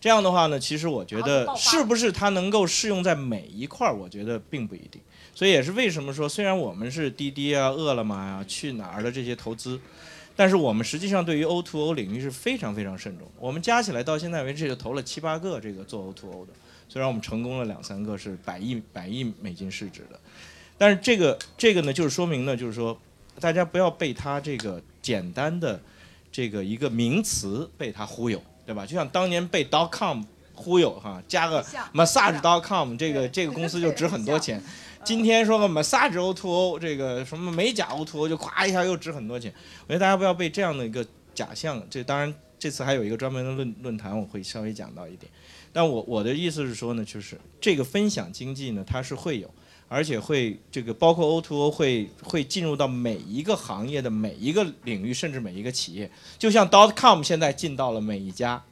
[0.00, 5.00] 这样的话呢，其实我觉得是不是它能够适用在每一块儿，我觉得并不一定。
[5.34, 9.78] 所以也是为什么说，虽然我们是滴滴啊、饿了么啊、去哪儿的这些投资，
[10.34, 13.28] 但是我们实际上对于 O2O 领域是非常非常慎重。
[13.38, 16.52] 我们加起来到现在为止就投了七八个这个做 O2O 的，
[16.88, 20.18] 虽然我们成功了两三个是百亿百亿美金市值的，
[20.76, 22.98] 但是这个这个呢，就是说明呢，就是说
[23.38, 25.80] 大家不要被它这个简单的
[26.32, 28.42] 这个一个名词被它忽悠。
[28.70, 28.86] 对吧？
[28.86, 30.22] 就像当年被 dot com
[30.54, 31.60] 忽悠哈，加个
[31.92, 34.62] massage dot com 这个这个公司就值很多钱。
[35.02, 39.52] 今天说个 massage O2O 这个什么美甲 O2O 就咵一下又值很多钱。
[39.88, 41.04] 我觉得大家不要被这样的一个
[41.34, 41.84] 假象。
[41.90, 45.28] 这当然这次还有一个专门的论论坛，我会稍微讲到一点。
[45.72, 49.52] 但我我的意思是说呢，就是这个分享经济呢，它是会有，
[49.92, 56.08] 而且会这个包括 O2O O 会会进入到每一个行业的每一个领域，甚至每一个企业。
[56.38, 58.62] 就像 dot com 现在进到了每一家。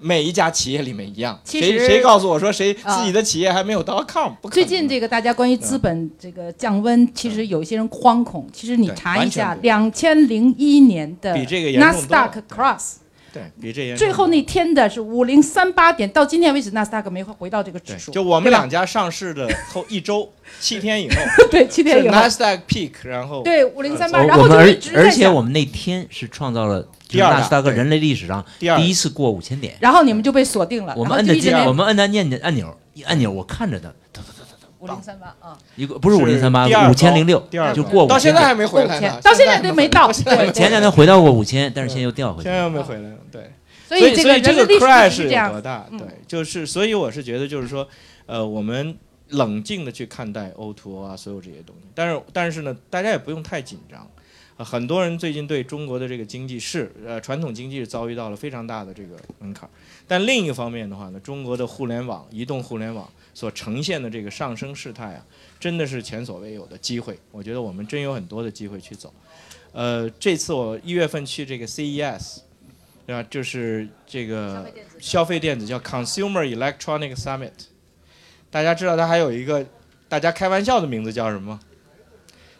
[0.00, 4.32] 每一家企业里面一样，谁谁告诉我说谁自己的企业还没有 dot com？
[4.48, 8.48] 最近这个大家关于资本这个降温，其实有一些人惶恐。
[8.52, 12.98] 其实你查一下，两千零一年的比这个严重 Nasdaq Cross，
[13.38, 18.10] 对比这些最后那天的是五零三八点，到今天为止纳斯达克没回到这个指数。
[18.12, 20.30] 就我们两家上市的后一周
[20.60, 21.16] 七天以后，
[21.50, 26.86] 对七天以后 Nasdaq peak，然后对五零三八，然后就一直而且我们那天是创造了。
[27.10, 30.92] 纳斯达克人类历史上第一次过五千点，然后你们就被锁定了。
[30.94, 33.94] 我们摁的键我们摁的按钮按钮一按钮，我看着的，
[34.80, 40.12] 五零三八啊，一个不是五零三八，五千零六，就过到现在还没回来呢，到现在都没到。
[40.12, 43.10] 前两天回到过五千，但是现在又掉回去，现在又没回来。
[43.32, 43.52] 对，
[43.88, 45.86] 所以所以这个 crash 有多大？
[45.90, 47.88] 对，就是所以我是觉得就是说，
[48.26, 48.96] 呃，我们
[49.30, 51.88] 冷静的去看待 O2O 啊，所有这些东西。
[51.94, 54.08] 但是但是呢，大家也不用太紧张。
[54.64, 59.68] 很多人最近对中国的这个经济是，呃，传统经济是遭遇到了非常大的这个门槛。
[60.06, 65.24] 但另一方面的话呢，中国的互联网、移动互联网所呈现的这个上升势态啊，
[65.60, 67.16] 真的是前所未有的机会。
[67.30, 69.14] 我觉得我们真有很多的机会去走。
[69.72, 72.38] 呃，这次我一月份去这个 CES，
[73.06, 73.22] 对吧？
[73.30, 77.52] 就是这个消费电子叫 Consumer Electronic Summit。
[78.50, 79.64] 大家知道它还有一个
[80.08, 81.60] 大家开玩笑的名字叫什么？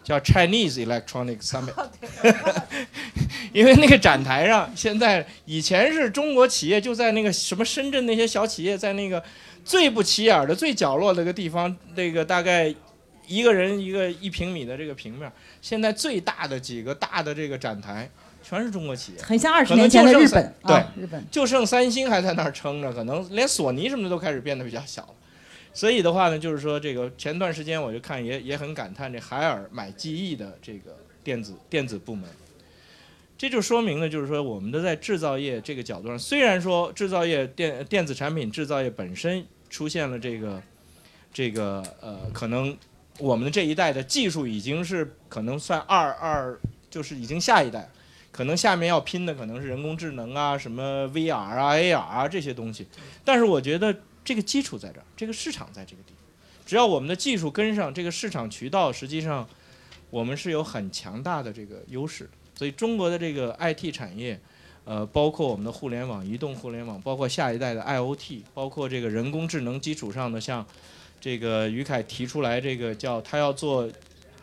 [0.09, 1.71] 叫 Chinese Electronic Summit，
[3.53, 9.23] 因为那个展台上，现在以前是中国企业就在那个什么深圳那些小企业在那个
[9.63, 12.73] 最不起眼的最角落那个地方，那个大概
[13.27, 15.31] 一个人一个一平米的这个平面，
[15.61, 18.09] 现在最大的几个大的这个展台
[18.41, 21.23] 全是中国企业，很像二十年前的日本，对，日本。
[21.29, 25.09] 就剩三星还在那儿撑着，可能连索尼什么的都开始变得比较小了。
[25.71, 32.27] 所以的话呢，就是说这个前段时间我就看也也很感叹，这海尔买记忆的这个电子电子部门，
[33.37, 40.61] 这就说明呢，就是说我们的在制造业这个角度上，虽然说制造业电电子产品制造业本身出现了这个
[41.31, 42.75] 这个呃，可能
[43.19, 46.59] 我们的这一代的技术已经是可能算二二，
[46.89, 47.87] 就是已经下一代，
[48.31, 52.87] 可能下面要拼的可能是人工智能啊，什么 VR 啊、AR 啊这些东西，
[53.23, 53.95] 但是我觉得。
[54.23, 56.23] 这个基础在这儿，这个市场在这个地方，
[56.65, 59.47] 只要我们的技术跟上，这个市场渠道实际上
[60.09, 62.29] 我们是有很强大的这个优势。
[62.55, 64.39] 所以中国的这个 IT 产业，
[64.83, 70.65] 呃，包括我们的互联网、移动互联网，包括下一代的 IOT，包括这个人工智能基础上的，像
[71.21, 73.89] 这个于凯提出来这个叫他要做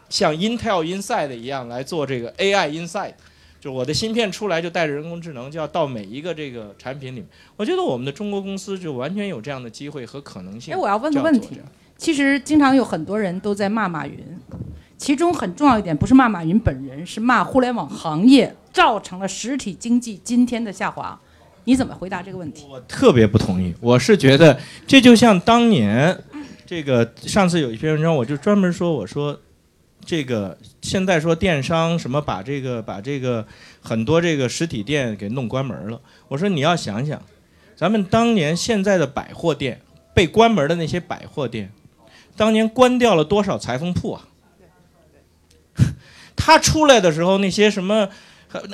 [0.09, 3.14] 像 Intel Inside 一样来做这个 AI Inside。
[3.66, 7.26] 就我的芯片出来就带着人工智能，就要到每一个这个产品里面。
[7.56, 10.72] 我觉得我们的中国公司就完全有这样的机会和可能性。
[10.72, 11.58] 哎，我要问个问题，
[11.98, 14.24] 其实经常有很多人都在骂马云，
[14.96, 21.18] 其中很重要一点不是骂马云本人，是骂互联网行业造成了实体经济今天的下滑。
[21.64, 22.68] 你怎么回答这个问题？
[22.70, 23.74] 我特别不同意。
[23.80, 24.56] 我是觉得
[24.86, 26.16] 这就像当年
[26.64, 29.36] 这个上次有一篇文章，我就专门说，我说
[30.07, 33.46] 这个现在说电商什么把这个把这个
[33.82, 36.00] 很多这个实体店给弄关门了。
[36.28, 37.20] 我说你要想想，
[37.74, 39.82] 咱们当年现在的百货店
[40.14, 41.72] 被关门的那些百货店，
[42.36, 44.28] 当年关掉了多少裁缝铺啊？
[46.36, 48.09] 他出来的时候，那些什么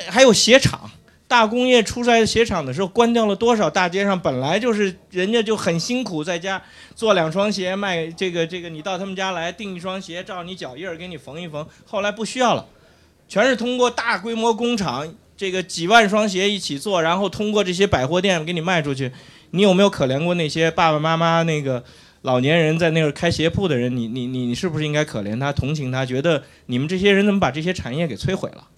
[0.08, 0.90] 还有鞋厂。
[1.32, 6.62] 大工业出来鞋厂的时候，关掉了多少大街上本来就是人家就很辛苦，在家
[6.94, 11.66] 做两双鞋卖这个这个，你到他们家来订一双鞋，照你脚印儿给你缝一缝。
[11.86, 12.66] 后来不需要了，
[13.30, 19.10] 全是通过大规模工厂，这个几万双鞋一起做，然后通过这些百货店给你卖出去。
[19.52, 21.82] 你有没有可怜过那些爸爸妈妈那个
[22.20, 23.96] 老年人在那儿开鞋铺的人？
[23.96, 26.04] 你你你你是不是应该可怜他、同情他？
[26.04, 28.68] 觉得你们这些人怎么把这些产业给摧毁了？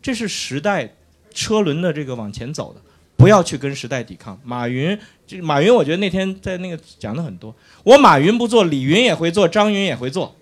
[0.00, 0.94] 这是时代。
[1.34, 2.80] 车轮的这个往前走的，
[3.16, 4.40] 不要去跟时代抵抗。
[4.44, 7.54] 马云，这马云，我觉得那天在那个讲的很多。
[7.82, 10.34] 我马云不做，李云也会做，张云也会做，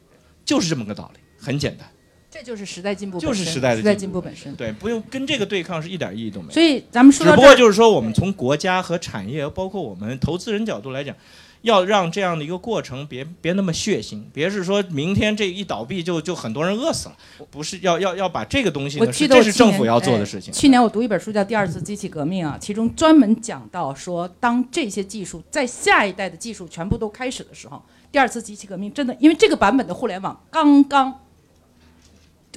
[0.45, 1.89] 就是这么个道理，很简单。
[2.31, 4.55] 这就是时代进步，就是时代的进步本身。
[4.55, 6.53] 对，不用跟这个对抗是一点意义都没有。
[6.53, 11.17] 所以咱们说，只不过就是说，我们从国家和产业，包括我们投资人角度来讲。
[11.63, 17.17] 要让这样的一个过程别别那么血腥，别是说明天这一倒闭就就很多人饿死了，
[17.51, 20.53] 不是要要要把这个东西，这是政府要做的事情。
[20.53, 31.21] 去年我读一本书叫《第二次机器革命》啊，其中专门讲到说，当这些技术在下一代的技术全部都开始的时候，第二次机器革命真的，因为这个版本的互联网刚刚，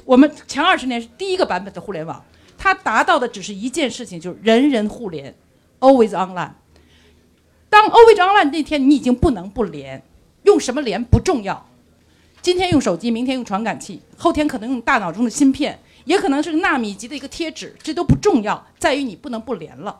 [0.03, 2.25] 我们前二十年是第一个版本的互联网，
[2.57, 5.35] 它达到的只是一件事情，就是人人互联
[5.79, 6.53] ，always online。
[7.75, 10.01] 当 always online 那天，你已经不能不连，
[10.43, 11.69] 用什么连不重要。
[12.41, 19.99] 今天用手机，明天用传感器，后天可能用大脑中的芯片，也可能是纳米级的一个贴纸，这都不重要，在于你不能不连了。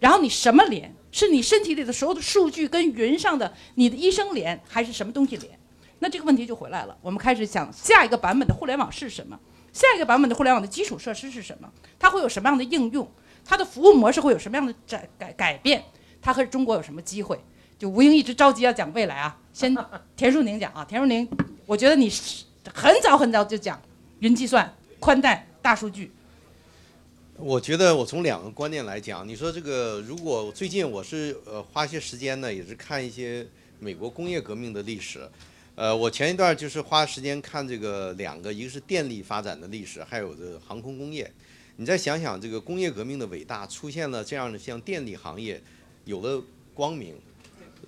[0.00, 0.92] 然后你什么连？
[1.12, 5.56] 是你身体里的所有的数据跟云上的你的医生连，还是什么东西连？
[6.00, 6.96] 那这个问题就回来了。
[7.02, 9.38] 我们开始想下一个版本的互联网是什么？
[9.72, 11.70] 下一个版本的互联网的基础设施是什么？
[12.00, 13.08] 它会有什么样的应用？
[13.44, 15.84] 它的服务模式会有什么样的改改改变？
[16.22, 17.38] 他和中国有什么机会？
[17.78, 19.76] 就吴英一直着急要讲未来啊， 先
[20.16, 21.28] 田树宁讲啊，田树宁，
[21.66, 22.08] 我觉得你
[22.72, 23.82] 很早很早就讲
[24.20, 26.12] 云计算、宽带、大数据。
[27.38, 33.44] 我觉得我从两个观念来讲，你说这个，如果最近我是呃花些时间呢，也是看一些
[33.80, 35.28] 美国工业革命的历史，
[35.74, 41.28] 呃，我前一段就是花时间看这个两个，一个是电力发展的历史，还有这航空工业。
[41.76, 45.60] 你再想想这个工业革命的伟大，出现了这样的像电力行业。
[46.04, 46.42] 有了
[46.74, 47.14] 光明，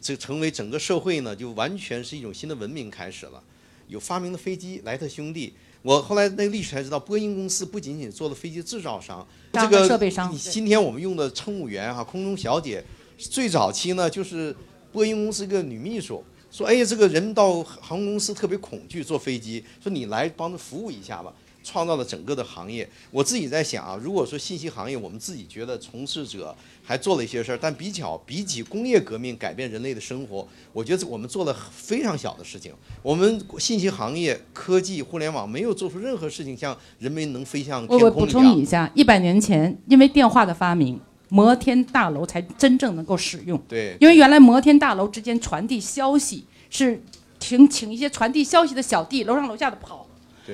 [0.00, 3.42] 这成为整个社会呢，就完全是一种新的文明开始了。
[3.88, 5.52] 有发明的飞机，莱特兄弟。
[5.82, 10.34] 我后来那个历史才知道，波音公司不仅仅做了飞机制造商，这个设备商。
[10.34, 12.82] 今天我们用的乘务员哈，空中小姐，
[13.18, 14.56] 最早期呢就是
[14.90, 21.30] 波音公司一个女秘书说：“哎呀，这个人到航空公司特别恐惧坐飞机，说你来帮着服务一下吧。”
[21.64, 22.88] 创造了整个的行业。
[23.10, 26.54] 我自己在想啊，如果说信息行业，我们自己觉得从事者
[26.84, 32.72] 还做了一些事儿，但比较比起工业革命改变人类的生活，我觉得我们做了非常小的事情。
[33.02, 38.14] 我们信息行业、科技、互联网没有做出任何事情，像人们能飞向天空一样。
[38.14, 41.00] 我补充你一下，一百年前，因为电话的发明，
[41.30, 43.60] 摩天大楼才真正能够使用。
[43.66, 43.96] 对。
[44.00, 47.02] 因为原来摩天大楼之间传递消息是
[47.40, 50.03] 请请一些传递消息的小弟，楼上楼下的跑。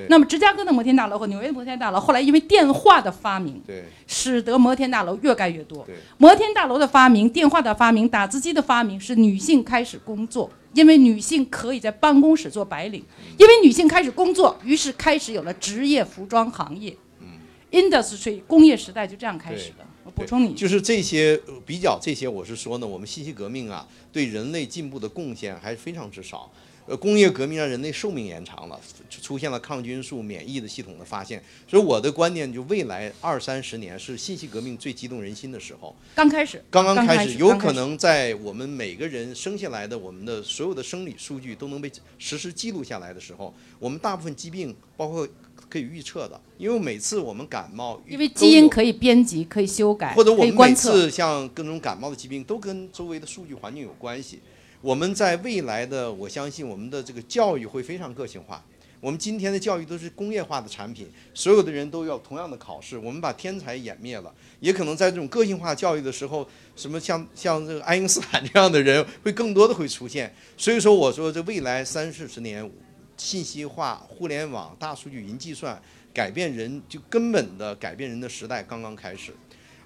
[0.07, 3.83] 那么，芝加哥的摩天大楼和纽约的摩天大楼，后来因为电话的发明，对。
[4.07, 5.85] 使得摩天大楼越盖越多。
[6.17, 13.03] 摩天大楼的发明、电话的发明、打字机的发明，是女性开始工作，因为女性可以在办公室做白领，
[13.37, 16.95] 因为女性开始工作，于是开始有了职业服装行业。
[17.19, 17.27] 嗯。
[17.71, 19.85] industry 工业时代就这样开始的。
[20.03, 26.51] 我补充你，就是这些比较这些，我是说呢，我们信息革命啊，对人类进步的贡献还是非常之少。
[26.87, 28.79] 呃，工业革命让人类寿命延长了，
[29.19, 31.43] 出现了抗菌素、免疫的系统的发现。
[31.67, 35.95] 所以我的观念就，未来二三十年是信息革命最激动人心的时候。
[36.15, 45.27] 刚开始，刚刚开始，有可能在我们每个人生下来的我们的所有的生理数据都能被实时记录下来的时候，我们大部分疾病包括
[45.69, 54.39] 可以预测的，因为每次我们感冒，因为基因可以编辑、可以修改，或者我们每次像各种感冒的疾病都跟周围的数据环境有关系。
[54.81, 58.63] 我们在未来的，我相信我们的这个教育会非常个性化。
[59.01, 64.31] 我们今天的教育都是工业化的产品，所有的人都要同样的考试，我们把天才湮灭了。
[64.59, 70.31] 也可能在这种个性化教育的时候，什么像像这个爱因斯坦这样的人会更多的会出现。
[70.55, 72.71] 所以说，我说这未来三四十年，
[73.17, 75.81] 信息化、互联网、大数据、云计算
[76.13, 79.33] 改变人就根本的改变人的时代刚刚开始。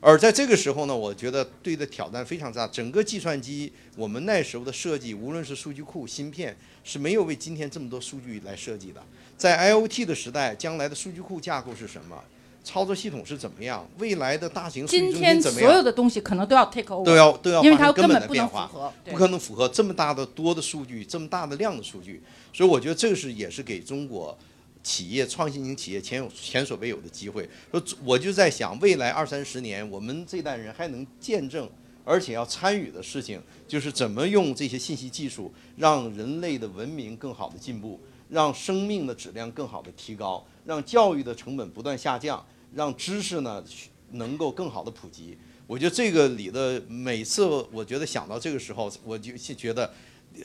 [0.05, 2.67] 而在这个时候呢，我觉得对的挑战非常大。
[2.67, 9.01] 整个计算机，我们那时候的设计，无论是数据库、芯片，是没有为今天这么多数据来设计的。
[9.35, 12.23] 在 IOT 的时代，将来的数据库架构是什么？
[12.63, 13.87] 操作系统是怎么样？
[13.97, 15.69] 未来的大型数据中今天心怎么样？
[15.71, 22.21] 所有的东西可能都要 take over，都要都要因为它发生根本不能的变化，符合，不可能符合这么大的多的数据，这么大的量的数据。
[22.53, 24.37] 所以我觉得这个是也是给中国
[24.86, 27.49] 企业创新型企业前有前所未有的机会。
[27.71, 31.67] 说我就在想，未来二三十年，我们这代人还能见证。
[32.07, 43.65] 而且要参与的事情，就是怎么用这些信息技术，让人类的文明更好的进步，让生命的质量更好的提高，让教育的成本不断下降，让知识呢
[44.11, 45.36] 能够更好的普及。
[45.65, 49.91] 我觉得这个里的每次，我觉得想到这个时候，我就觉得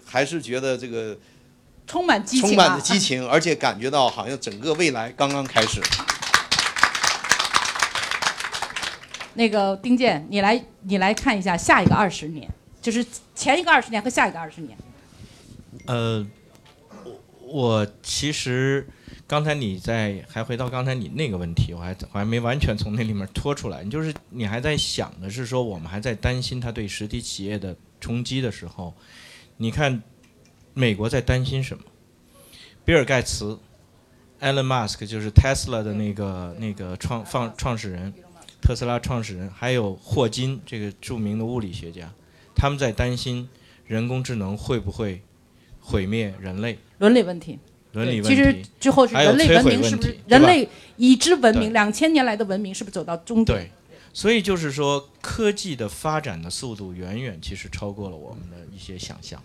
[0.03, 1.15] 还是觉得这个
[1.87, 5.81] 充满激情、啊，充满着激情，而且感觉到好像整个未来刚刚开始。
[9.35, 12.53] 那个丁健，你来，你来看一下下一个二十年，
[12.83, 14.77] 就是前一个二十年和下一个二十年。
[15.87, 16.27] 呃，
[17.05, 18.87] 我我其实
[19.27, 23.85] 刚才你在还回到刚才你那个问题，我还我还没完全从那里面脱出来。
[23.85, 28.93] 就是你还在想的是说，我们还在担心它对实体企业的冲击的时候，
[29.57, 30.03] 你看
[30.75, 31.85] 美国在担心什么？
[32.85, 33.59] 比尔盖茨
[34.41, 38.13] ，Elon Musk 就是 Tesla 的那个那个创创创始人。
[38.63, 42.13] 特斯拉创始人还有霍金这个著名的物理学家，
[42.55, 43.49] 他们在担心
[43.87, 45.23] 人工智能会不会
[45.81, 47.59] 毁灭人类伦理问题。
[47.93, 50.69] 伦理问题其实题，之后是人类文明是不是人类
[50.99, 53.59] 已知文明对两千年来的文明是不是走到终点？
[53.59, 53.71] 对，
[54.13, 59.43] 所以就是说科技的发展的速度远远其实超过了我们的一些想象。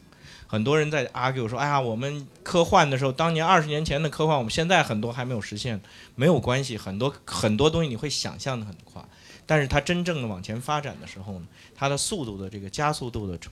[0.47, 5.81] 很多人在 argue 说，哎呀，我们科幻的时候，当年二十年前的科幻，我们现在很多还没有实现，
[6.15, 9.03] 没有关系，很多很多东西你会想象的很快，
[9.45, 13.51] 但是它真正的往前发展的时候呢，它的速度的这个加速度的成，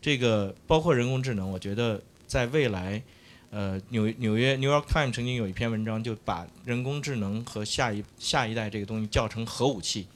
[0.00, 3.02] 这个包括人工智能，我觉得在未来，
[3.50, 10.06] 呃，纽纽约 New York Times 曾经有一篇文章就把人工智能和下一下一代这个东西叫成核武器。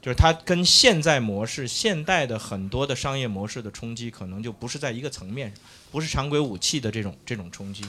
[0.00, 5.58] 就是它跟现在模式、现代的很多的商业模式的冲击，可能就不是在一个层面上，
[5.90, 7.84] 不是常规武器的这种这种冲击。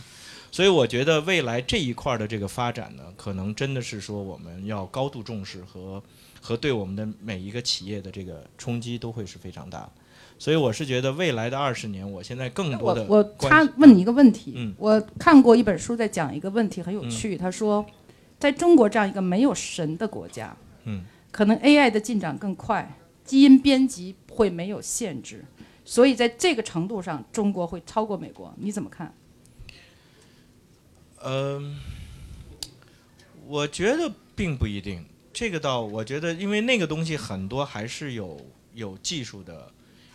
[0.51, 6.03] 所以我觉得未来这一块的这个发展呢，可能真的是说我们要高度重视和
[6.41, 9.91] 和对我们的每一个企业的这个冲击都会是非常大的。
[10.37, 17.85] 所以我是觉得未来的二十年，我现在更多的我我关系插问你一个问题，嗯我看过一本书在讲一个问题很有趣，他说，
[18.39, 25.45] 在中国这样一个没有神的国家，嗯，可能 AI 的进展更快，基因编辑会没有限制，
[25.85, 29.15] 所以在这个程度上，中国会超过美国，你怎么看？
[31.23, 31.79] 嗯，
[33.47, 35.05] 我觉得并不一定。
[35.33, 38.39] 这个倒，我觉得，因为那个东西很多还是有
[38.73, 39.71] 有技术的，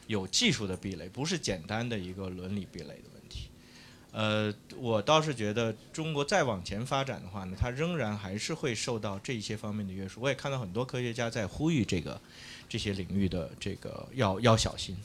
[0.06, 3.15] 有技术的壁垒，不是简单的一个伦理壁垒的。
[4.18, 10.22] 呃，我倒是觉得中国再往前发展的话呢，它仍然还是会受到这一些方面的约束。
[10.22, 12.18] 我也看到很多科学家在呼吁这个
[12.66, 14.96] 这些领域的这个要要小心。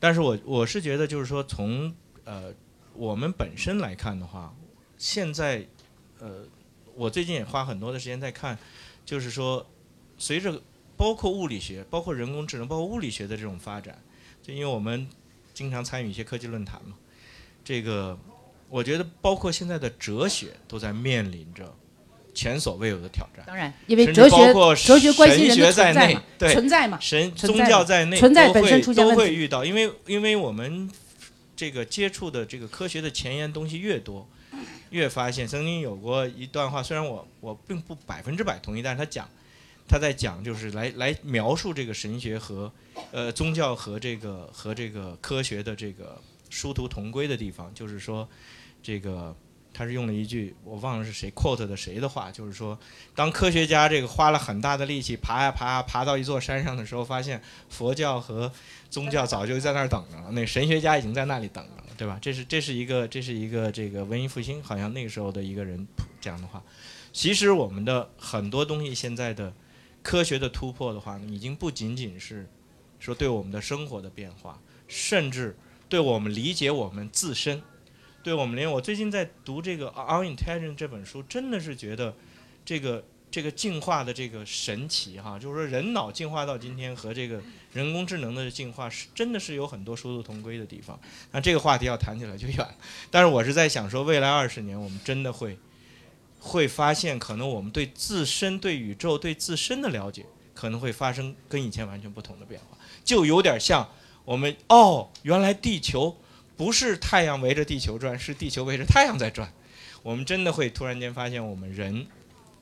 [0.00, 1.94] 但是我我是觉得，就是说从
[2.24, 2.50] 呃
[2.94, 4.54] 我们本身来看的话，
[4.96, 5.66] 现在，
[6.18, 6.46] 呃，
[6.94, 8.58] 我最近也花很多的时间在看，
[9.04, 9.66] 就是说，
[10.16, 10.62] 随着
[10.96, 14.02] 包括物理学、包括人工智能、包括物理学的这种发展，
[14.42, 15.06] 就因为我们
[15.52, 16.96] 经常参与一些科技论坛嘛，
[17.62, 18.18] 这个
[18.68, 21.74] 我觉得包括现在的哲学都在面临着
[22.34, 23.44] 前所未有的挑战。
[23.46, 30.90] 当然，因为哲学包括哲学关心人的神学在内存在嘛，对存在嘛，神宗教在内存在本都会身出现都会遇到，因为因为我们
[31.56, 34.28] 这个接触的这个科学的前沿东西越多，
[34.90, 39.28] 越发现曾经有过一段话，虽然我我并不百分之百同意，但是他讲
[39.88, 42.70] 他在讲就是来来描述这个神学和
[43.10, 48.28] 呃宗教和这个和这个科学的这个殊途同归的地方，就是说
[48.82, 49.36] 这个。
[49.70, 52.76] 他是用了一句我忘了是谁 quote 的谁的话，就是说，
[53.14, 58.50] 当科学家这个花了很大的力气爬呀爬呀爬到一座山上的时候，发现佛教和
[58.90, 62.18] 宗教早就在那儿等着了，那神学家已经在那里等着了，对吧？
[62.20, 65.86] 这是这是一个这是一个这个文艺复兴好像那个时候的一个人
[66.20, 66.60] 讲的话。
[67.12, 69.54] 其实我们的很多东西现在的
[70.02, 72.48] 科学的突破的话，已经不仅仅是
[72.98, 75.56] 说对我们的生活的变化，甚至
[75.88, 77.62] 对我们理解我们自身。
[78.22, 82.14] 对我们连我最近在读这个《Our Intelligence》这本书，真的是觉得
[82.64, 87.40] 这个这个进化的这个神奇哈，就是说人脑进化到今天和这个
[87.72, 90.98] 人工智能的进化是真的是有很多殊途同归的地方。
[91.30, 92.74] 那这个话题要谈起来就远了，
[93.10, 95.56] 但是我是在想说，未来二十年我们真的会
[96.40, 103.88] 会发现，可能我们对自身、对宇宙、对自身的了解可能会发生跟以前完全不同的变化，就有点像
[104.24, 106.16] 我们哦，原来地球。
[106.58, 109.48] 不是太阳围着地球转，是地球围着太阳在转。
[110.02, 112.04] 我们真的会突然间发现我们人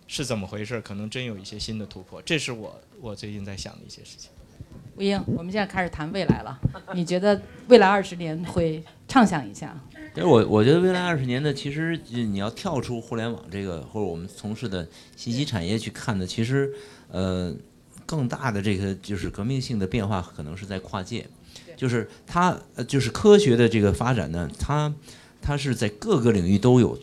[0.07, 2.21] 是怎么回事，可能真有一些新的突破。
[2.21, 4.31] 这是我我最近在想的一些事情。
[4.97, 6.61] 吴英，我们现在开始谈未来了。
[6.95, 9.75] 你觉得未来二十年会畅想一下？
[10.15, 14.87] 其实我我觉得未来二十年呢，其实你要跳出互联网这个或者我们从事的
[15.17, 16.71] 信息产业去看的，其实
[17.11, 17.55] 呃
[18.05, 21.27] 更大的这个就是革命性的变化，可能是在跨界。
[21.77, 24.93] 就是它，呃，就是科学的这个发展呢，它，
[25.43, 26.99] 它是在各个领域都有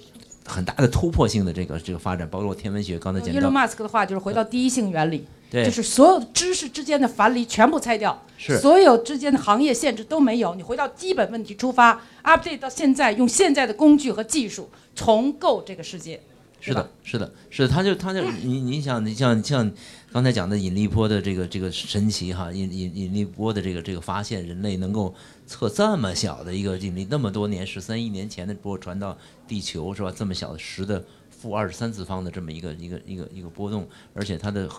[0.45, 2.97] 很大的突破性的这个这个发展，包括天文学。
[2.97, 3.36] 刚才讲到。
[3.36, 16.19] 伊隆马斯克的话就是回到第一性原理，对，就是所有知识之间的樊篱全部拆掉，是所有之间的行业限制都没有，你回到基本问题出发，update 到现在，用现在的工具和技术重构这个世界。
[16.59, 19.69] 是的，是的，是的，他就他就你你想你像像
[20.14, 25.11] 刚才讲的引力波的这个这个神奇哈，引引引力波的这个这个发现，人类能够
[25.47, 30.14] 测这么小的一个引力，那么多年十三亿年前的波传到地球是吧？
[30.16, 34.70] 这么小的十的负二十三次方的这么一个一个一个一个波动，而且它的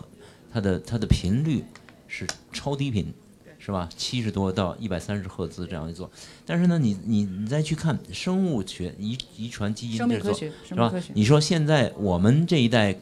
[0.53, 1.65] 它的它的频率
[2.07, 3.13] 是超低频。
[3.57, 3.89] 是吧？
[3.97, 6.11] 七十多到一百三十赫兹这样一做，
[6.45, 10.93] 但是呢，你你你再去看生物学遗遗传基因这做，是吧？
[11.15, 12.95] 你说现在我们这一代，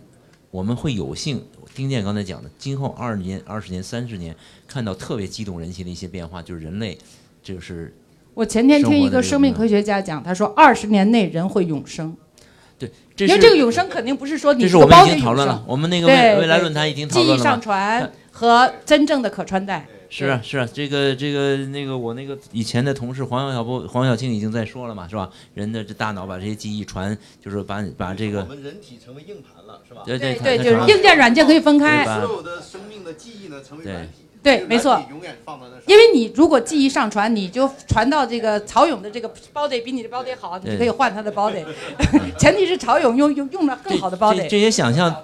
[0.54, 1.44] 我们会有幸，
[1.74, 4.36] 丁健刚才讲的，今后二十年、二十年、三十年，
[4.68, 6.96] 看到特别激动人心的一些变化，就是人类，
[7.42, 7.92] 就是。
[8.36, 12.16] 我前天听一个生命科学家讲，他说二十年内人会永生。
[12.78, 12.88] 对，
[13.18, 17.36] 因为这个永生肯定不是说你这是我们已经讨论了，我们那个未未来论坛已经讨论了。
[17.36, 19.88] 记忆上传和真正的可穿戴。
[20.16, 25.28] 是啊是啊，这个这个那个我那个以前的同事黄小波黄小庆已经在说了嘛，是吧？
[25.56, 30.04] 人的这大脑把这些记忆传，就是把把这个我们人体成为硬盘了，是吧？
[30.06, 32.06] 对对对，就是硬件软件可以分开。
[32.06, 34.28] 所有的生命的记忆呢，成为软体。
[34.44, 35.04] 对，没错。
[35.10, 35.92] 永远放在那。
[35.92, 41.66] 因为你如果记忆上传，你就传到这个曹勇的这个 body 比你的 body 好，你就可以换他的 body。
[42.38, 44.48] 前提是曹勇用用用了更好的 body。
[44.48, 45.24] 这些想象，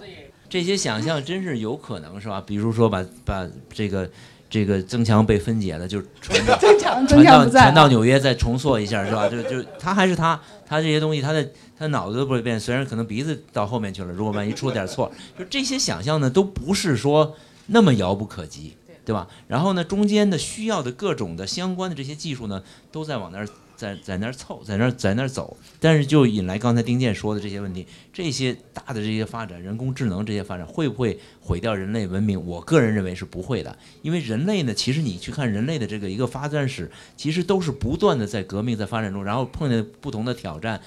[0.49, 2.41] 这些想象真是有可能，是吧？
[2.43, 4.09] 比如说把把这个。
[4.49, 6.57] 这个增强被分解 了，就传到
[7.05, 9.29] 传到传到纽约再重塑一下，是吧？
[9.29, 11.47] 就就他还是他，他这些东西，他的
[11.77, 17.35] 他脑子都不会变，虽然可能鼻子到后面去了，如果万一出了点错，就这些想象呢，都不是说
[17.67, 18.75] 那么遥不可及，
[19.05, 19.27] 对吧？
[19.47, 23.47] 然后呢，中间的需要的各种的相关的这些技术呢，都在往那儿。
[23.79, 32.45] 在在那儿凑，在那儿在那儿走，但是就引来刚才丁健说的这些问题，这些大的这些发展，人工智能这些发展会不会毁掉人类文明？
[32.45, 40.81] 我个人认为是不会的，因为人类呢，其实你去看人类的这个一个发展史，其实都是不断的在革命，在发展中，然后碰见不同的挑战，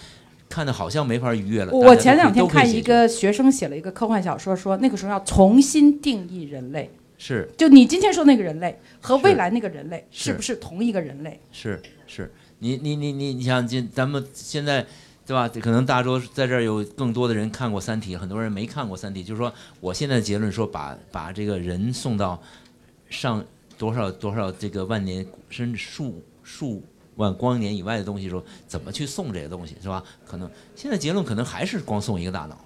[0.51, 1.73] 看的好像没法逾越了。
[1.73, 11.41] 我前两天看一个学生写了一个科幻小说，说那个时候要重新定义人类，是，就你今天说那个人类和未来那个人类是不是同一个人类？
[11.51, 12.31] 是是。
[12.63, 14.87] 你你你你你想今咱们现在，
[15.27, 15.49] 对吧？
[15.49, 19.25] 可能大周在这儿有更多的人看过《三体》，很多人没看过《三体》。
[19.27, 22.41] 就是说，我现在的结论说，把把这个人送到
[23.11, 23.45] 上
[23.77, 26.81] 多少多少这个万年甚至数数
[27.17, 30.01] 万光年以外的东西时候，怎么去送这些东西，是吧？
[30.25, 32.57] 可能现在结论可能还是光送一个大脑。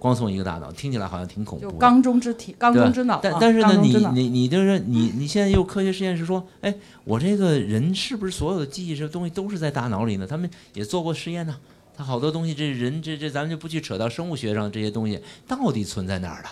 [0.00, 1.70] 光送一个大脑，听起来好像挺恐怖。
[1.70, 3.20] 就缸中之体，缸中之脑。
[3.22, 6.74] 但但是呢，你你你就是你你现在又科学实验室说，哎，
[7.04, 10.26] 我这个人是不是所有的记忆这东西都是在大脑里呢？
[10.26, 11.58] 他们也做过实验呢。
[11.94, 16.50] 他好多东西，这人这这咱们就不去扯到生物学上这些东西到底存在哪儿了？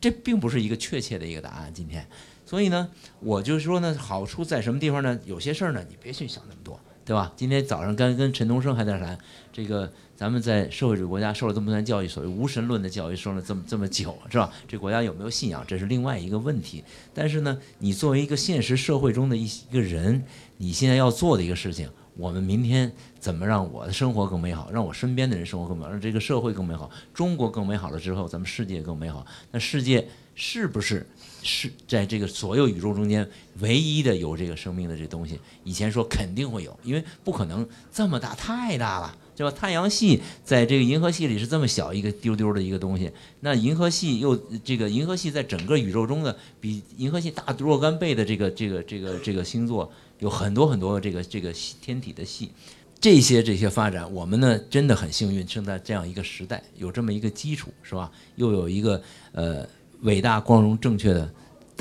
[0.00, 1.70] 这并不是一个确切的一个答案。
[1.72, 2.04] 今天，
[2.44, 2.88] 所以呢，
[3.20, 5.16] 我就说呢，好处在什么地方呢？
[5.24, 7.32] 有些事儿呢，你别去想那么多，对吧？
[7.36, 9.16] 今天早上跟跟陈东升还在谈
[9.52, 9.92] 这个。
[10.14, 14.48] 咱们在社会主义国家受了这么多年教育，所谓无神论的教育，受了这么这么久，是吧？
[14.68, 16.84] 这国家有没有信仰，这是另外一个问题。
[17.12, 20.22] 但是呢，你作为一个现实社会中的一一个人，
[20.58, 29.26] 你现在要做的一个事情，我们明天怎么让我的生活更美好，让我身边的人生活更美好，让这个社会更美好，中国更美好了之后，咱们世界更美好。
[29.50, 31.04] 那世界是不是
[31.42, 33.28] 是在这个所有宇宙中间
[33.58, 35.40] 唯一的有这个生命的这东西？
[35.64, 39.16] 以前说肯定会有，因为不可能这么大，太大了。
[39.42, 39.56] 对吧？
[39.58, 49.90] 太阳系在这个银河系里是这么小一个丢丢的一个东西，那银河系又这个银河系在整个宇宙中的比银河系大若干倍的这个这个这个这个星座
[50.20, 52.52] 有很多很多这个这个天体的系，
[53.00, 58.08] 这些这些发展，我们呢真的很幸运，生在这样一个时代，有这么一个基础，是吧？
[58.36, 59.66] 又有一个呃
[60.02, 61.28] 伟大、光荣、正确的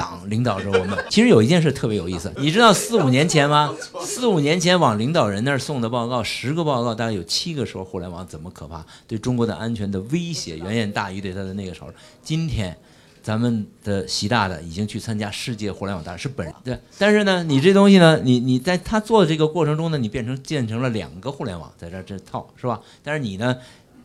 [0.01, 0.97] 党领导着我们。
[1.09, 3.73] 其实有一件事特别有意思，你知道四五年前吗？
[4.01, 11.89] 四五年前往领导人那儿送的报告，十个报告大概有七个说互联网怎么可怕，对中国的安全的威胁远远大于对他的那个时候。
[12.23, 12.75] 今天。
[13.23, 22.81] 咱们的习大的已经去参加世界互联网大是本人对，但是呢，你这东西呢，你你在他做的这个过程中呢，你变成建成了两个互联网在这这套是吧？
[23.03, 23.55] 但是你呢，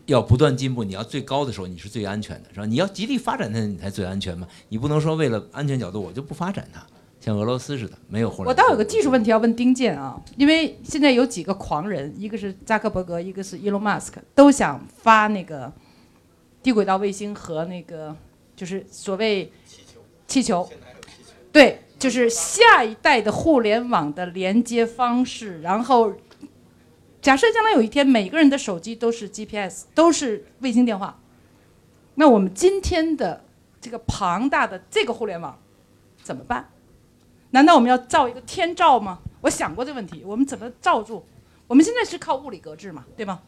[0.06, 2.66] 要不断进步，你要最高的时候你是最安全的是吧？
[2.66, 4.46] 你要极力发展它，你才最安全嘛。
[4.68, 6.84] 你不能说为了安全角度我就不发展它，
[7.20, 8.48] 像俄罗斯似的没有互联网。
[8.48, 15.72] 我倒有个技术问题要问丁健啊，因为现在有几个狂人，一个是扎克伯格，一个是伊隆马斯克，都想发那个
[16.62, 18.16] 低轨道卫星和那个。
[18.56, 19.52] 就是所谓
[20.26, 20.66] 气球，
[21.52, 25.60] 对，就是下一代的互联网的连接方式。
[25.60, 26.10] 然后，
[27.20, 31.20] 假设将来有一天每个人的手机都是 GPS，都是卫星电话，
[32.14, 33.44] 那我们今天的
[33.80, 35.58] 这个庞大的这个互联网
[36.22, 36.70] 怎么办？
[37.50, 39.20] 难道我们要造一个天罩吗？
[39.40, 41.24] 我想过这个问题，我们怎么罩住？
[41.66, 43.40] 我们现在是靠物理隔质嘛，对吗？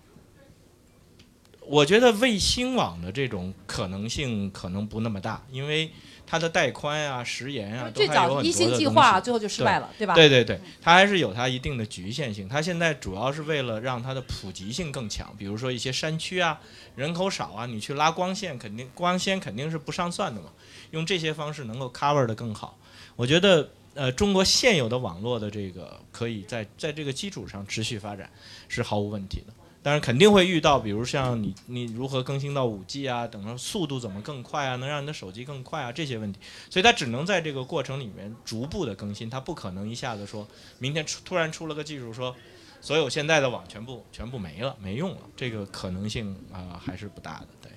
[1.67, 5.91] 我觉得卫星网的这种可能性可能不那么大，因为
[6.31, 10.15] 它的带宽啊、时延啊，最早一星计划最后就失败了，对吧？
[10.15, 12.47] 对对对，它还是有它一定的局限性。
[12.47, 16.61] 它现在主要是为了让它的普及性更强，比如说一些山区啊、
[16.97, 20.51] 人口少啊，你去拉光线，肯定光纤肯定是不上算的嘛。
[20.91, 22.79] 用这些方式能够 cover 的更好。
[23.17, 28.31] 我觉得，呃，中国现有的网络的这个可以在在这个基础上持续发展，
[28.69, 29.53] 是毫无问题的。
[29.89, 40.47] 但是肯定会遇到，比如像你你如何更新到五 G 啊，等到速度怎么更快啊，能让你的手机更快啊这些问题，所以它只能在这个过程里面逐步的更新，它不可能一下子说
[40.79, 42.37] 明天出突然出了个技术说
[42.83, 47.47] 所有现在的网全部全部没了没用了，这个可能性啊还是不大的。
[47.63, 47.73] 对，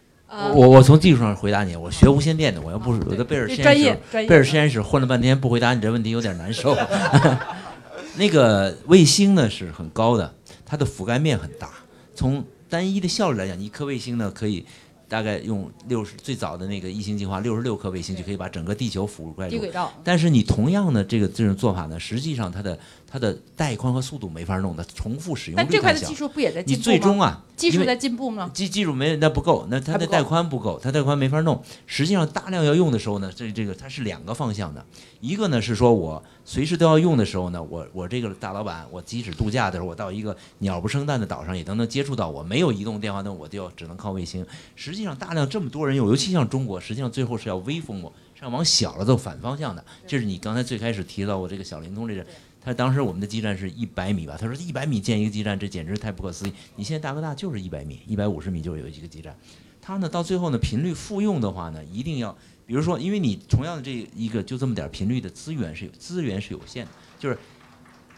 [0.54, 6.76] 我我从技术上回答你，我学无线电的，我要不是我在贝尔实验室贝尔实验室混了半天不回答你这问题有点难受。
[8.18, 10.36] 那个卫星呢是很高的，
[10.66, 11.70] 它的覆盖面很大。
[12.16, 14.66] 从单一的效率来讲，一颗卫星呢可以
[15.08, 19.62] 大概用六十最早的那个一星计划六十六颗卫星就可以把整个地球覆盖住。
[20.04, 22.80] 但是你同样的这个这种做法呢，实际上它的
[23.12, 28.50] 它的带宽和速度没法弄的，重复使用率但这块的技术不也在进步你最终啊，技术在进步吗？
[28.54, 31.62] 技技术没那不够，那它的带宽不够，它带宽没法弄。
[31.86, 34.86] 实际上大量要用的时候呢，这这个它是两个方向的，
[35.20, 36.24] 一个呢是说我。
[36.44, 42.42] 随时都要用的时候呢，我我这个大老板，我即使度假的时候，我到一个鸟不生蛋的岛上也都能接触到我。
[42.42, 44.44] 没有移动电话，那我就只能靠卫星。
[44.76, 49.86] 实际上，大量这么多人用，尤其像中国，实际上最后是要微风我，是要往小了走反方向的。
[50.08, 52.26] 这是你刚才最开始提到我这个小灵通这个，
[52.64, 54.38] 他当时我们的基站是一百米吧？
[54.40, 56.54] 他说一百米建一个基站，这简直太不可思议。
[56.76, 59.36] 你现在大哥大就是一百米，一百五十米就有一个基站。
[59.82, 62.38] 它呢，到最后呢，频率复用的话呢，一定要。
[62.68, 67.38] 比如说，因为你同样的这一个就这么点频率的资源是有资源是有限的，就是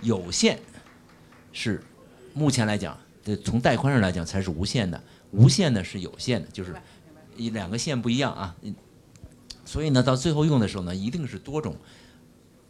[0.02, 0.60] 有限
[1.52, 1.82] 是
[2.36, 2.96] 目前来讲，
[3.44, 6.76] 从带宽上来讲才是无限的，无限的是有限的，就是
[7.36, 8.56] 一两个线不一样啊。
[9.66, 11.76] 所以呢，到最后用的时候呢，一定是多种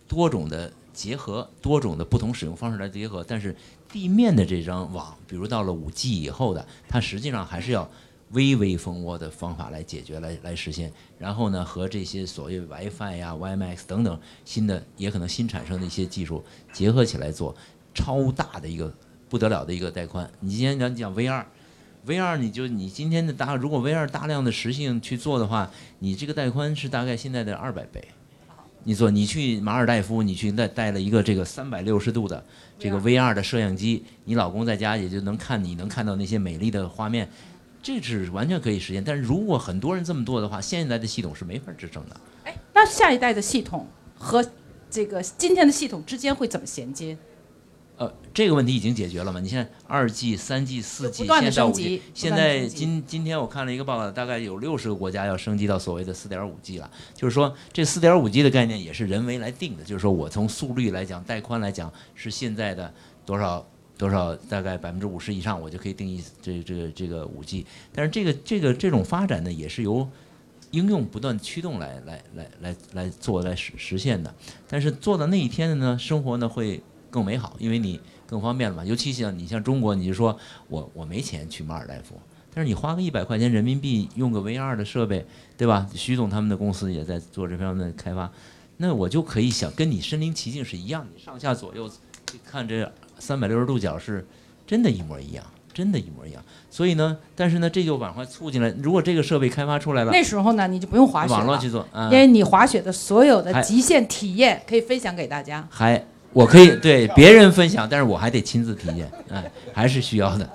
[0.07, 3.25] 多种的结合，多种的不同使用方式来结合。
[3.27, 3.55] 但是
[3.91, 7.89] 地面的这张网，比如到了五 G 以后的，它实际上还是要。
[8.31, 17.55] 微微蜂窝的方法来解决，来来实现，然后呢，和这些所谓 WiFi 呀、WiMax 等等新的，也可能新产生的一些技术结合起来做
[17.93, 18.91] 超大的一个
[19.29, 20.27] 不得了的一个带宽。
[20.39, 25.69] 你今天讲讲 VR，VR 你就你今天的大，如果 VR 大量的实性去做的话，
[25.99, 28.03] 你这个带宽是大概现在的二百倍。
[28.85, 32.43] 你说，你去马尔代夫，你去带带了一个这个三百六十度的
[32.77, 37.29] 这个 VR 的摄像机，你老公在家也就能看，你能看到那些美丽的画面。
[37.81, 42.15] 这是完全可以实现，但是如果很多人这么做的话，现在的系统是没法支撑的。
[42.45, 43.87] 哎，那下一代的系统
[44.17, 44.45] 和
[44.89, 47.17] 这个今天的系统之间会怎么衔接？
[47.97, 49.39] 呃，这个问题已经解决了吗？
[49.39, 56.89] 你现在二 G、三 G、四 G，现在到五 G，现在今今天我看了一个报告，大概有六十个国家要升级到所谓的四点五 G 了。
[57.13, 62.93] 就是说，这四点五 G 的概念也是人为来定的，就是说我从速率来讲、带宽来讲，是现在的
[63.25, 63.65] 多少？
[63.95, 67.63] 多少大概百分之五十以上，我就可以定义这这个这个五 G。
[67.93, 70.09] 但是这个这个这种发展呢，也是由
[70.71, 74.33] 应用不断驱动来来来来来做来实实现的。
[74.67, 76.81] 但是做到那一天的呢，生活呢会
[77.13, 78.83] 更美好，因为你更方便了嘛。
[78.83, 80.35] 尤其像你像中国，你就说
[80.67, 82.19] 我我没钱去马尔代夫，
[82.51, 85.23] 但是你花个一百块钱人民币用个 VR 的设备，
[85.55, 85.87] 对吧？
[85.93, 88.31] 徐总他们的公司也在做这方面的开发，
[88.77, 91.87] 那我就可以想跟你身临其境是一样，你上下左右
[92.43, 92.91] 看这。
[93.19, 94.27] 三百六十度角是
[94.67, 96.43] 真的，一模一样，真的，一模一样。
[96.69, 98.69] 所以呢，但是呢，这就往外促进了。
[98.81, 105.65] 如果这个设备开发出来了，那时候呢，你就不用滑雪了，网络去做，啊因，为你滑雪的所有的极限体验可以分享给大家。
[105.69, 110.49] 还我可以对别人分享，但是我还得亲自体验，哎，还是需要的。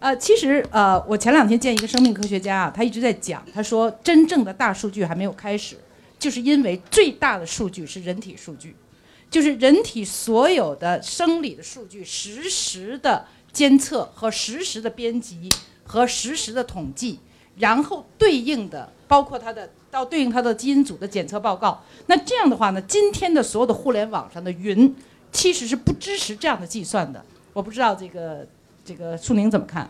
[0.00, 5.76] 呃，其实呃，我前两天见一个生命科学家啊，他一直在讲，他说真正的大数据还没有开始，
[6.18, 8.74] 就是因为最大的数据是人体数据，
[9.30, 15.48] 就是人体所有的生理的数据实时的监测和实时的编辑
[15.84, 17.20] 和实时的统计，
[17.58, 21.84] 然后对应的包括它的到对应它的基因组的检测报告。
[22.06, 24.92] 那这样的话呢，今天的所有的互联网上的云
[25.30, 27.22] 其实是不支持这样的计算的。
[27.52, 28.46] 我不知道这个
[28.82, 29.86] 这个苏宁怎么看？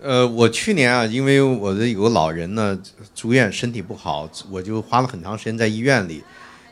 [0.00, 2.76] 呃，我去年啊，因为我的有个老人呢
[3.14, 6.22] 住院，身体不好，我就花了很长时间在医院里。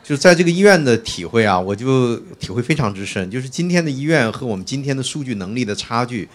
[0.03, 3.31] 就在这个医院的体会啊，我就体会非常之深。
[3.31, 6.27] 就是今天的医院和我们今天的数据能力的差距，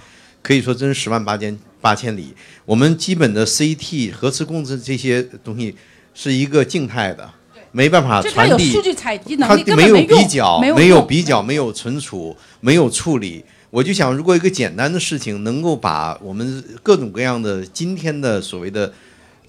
[0.43, 2.35] 可以说真是十万八千八千里。
[2.65, 5.75] 我们基本的 CT 核磁共振这些东西
[6.15, 7.29] 是一个静态的，
[7.71, 8.69] 没办法传递。
[8.69, 13.43] 有数据采集能它没有比较，没没有比较，没有存储，没有处理。
[13.69, 18.93] 我就想，如果一个简单的事情能够把我们各种各样的今天的所谓的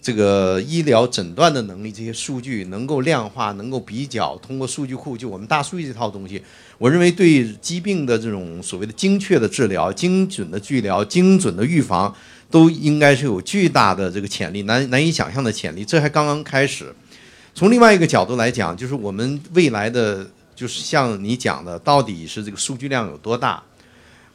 [0.03, 6.43] 这个医疗诊断的能力，这些数据能够量化，能够比较，通过数据库，就我们大数据这套东西，
[6.79, 12.13] 我认为对疾病的这种所谓的精确的治疗、精准的治疗、精准的预防，
[12.57, 15.85] 都应该是有巨大的这个潜力，难难以想象的潜力。
[15.85, 16.91] 这还刚刚开始。
[17.55, 23.63] 从另外一个角度来讲，就是我们未来的，就是像你讲的，到底是这个数据量有多大？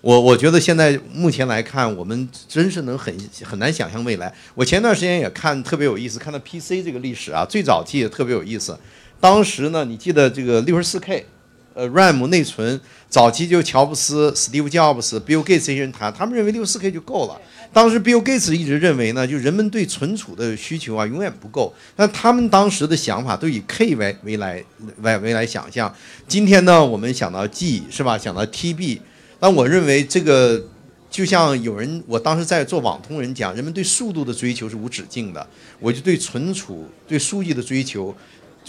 [0.01, 3.11] 我我觉得现在目前来看，我们真是能很
[3.43, 4.31] 很难想象未来。
[4.53, 8.77] 我前段时间也看特别有意思，看到 PC 这个历史啊，最早期也特别有意思。
[9.19, 11.25] 当时呢，你记得这个六十四 K，
[11.73, 12.79] 呃，RAM 内存，
[13.09, 17.39] 早期就乔布斯、Steve Jobs、Bill Gates 这些人谈，他们认为六十四 K 就够了。
[17.71, 21.73] 当时 Bill Gates 一直认为呢，就人们对存储的需求啊永远不够。
[21.95, 24.61] 但他们当时的想法都以 K 为为来
[24.97, 25.93] 为为来想象。
[26.27, 28.17] 今天呢，我们想到 G 是吧？
[28.17, 28.99] 想到 TB，
[29.39, 30.61] 但我认为这个
[31.09, 35.47] 就像有人，我当时在做网通人讲，人们对速度的追求是无止境的，
[35.79, 38.13] 我就对存储、对数据的追求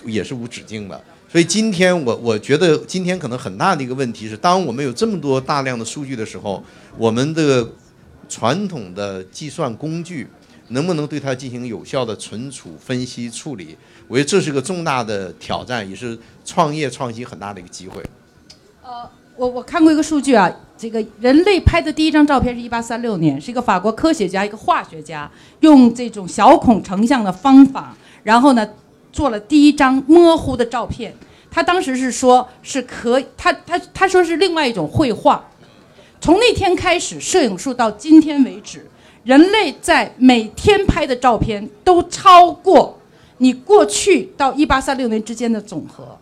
[0.04, 1.04] 也是无止境的。
[1.32, 6.62] 所以今天我我觉得今天可能很大的一个问题是，当我们有这么多大量的数据的时候，
[6.98, 7.66] 我们的
[8.28, 10.28] 传统的计算工具
[10.68, 13.74] 能不能对它进行有效的存储、分析、处理？
[14.08, 18.02] 我觉得这是个重大的挑战，也是创业创新很大的一个机会。
[18.82, 25.30] 呃我我看过一个数据啊，这个人类拍的第一张照片是一八三六年，是一个法国科学家，一个化学家
[25.60, 28.68] 用这种小孔成像的方法，然后呢
[29.12, 31.14] 做了第一张模糊的照片。
[31.50, 35.50] 他当时是说是可以，他他他说是另外一种绘画。
[36.18, 38.88] 从那天开始，摄影术到今天为止，
[39.24, 42.98] 人类在每天拍的照片都超过
[43.38, 46.18] 你过去到一八三六年之间的总和。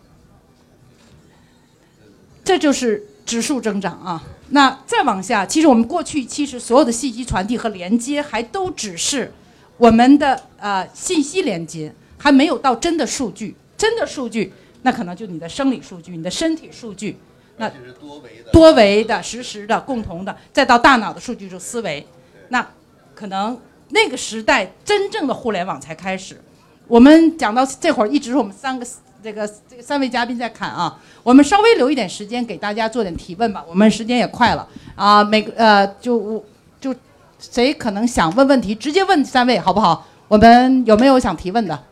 [2.43, 4.21] 这就是指数增长啊。
[4.49, 9.31] 那再往下，其实我们过去其实所有的信息传递和连接，还都只是
[9.77, 13.55] 我们的呃信息连接，还没有到真的数据。
[13.75, 14.53] 真的数据，
[14.83, 17.17] 那可能就你的生理数据、你的身体数据，
[17.57, 18.51] 那这是多维的。
[18.51, 22.05] 多维的、实时的、共同的，再到大脑的数据就思维，
[22.49, 22.63] 那
[23.15, 26.39] 可能那个时代真正的互联网才开始。
[26.87, 28.85] 我们讲到这会儿，一直是我们三个
[29.23, 33.65] 这个这个三位嘉宾在看啊，我们稍微留一点时间给大家做点提问吧。
[33.67, 36.45] 我们时间也快了啊，每个呃就我
[36.79, 36.93] 就
[37.39, 40.05] 谁可能想问问题，直接问三位好不好？
[40.27, 41.83] 我们有没有想提问的？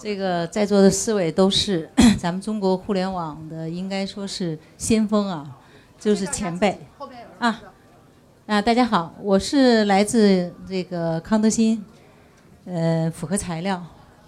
[0.00, 1.86] 这个在座的四位都是
[2.18, 5.58] 咱们中国互联网的，应该说是先锋啊，
[5.98, 6.80] 就是前辈
[7.38, 7.60] 啊。
[8.46, 11.84] 啊，大家好，我是来自这个康德新，
[12.64, 13.84] 呃，复合材料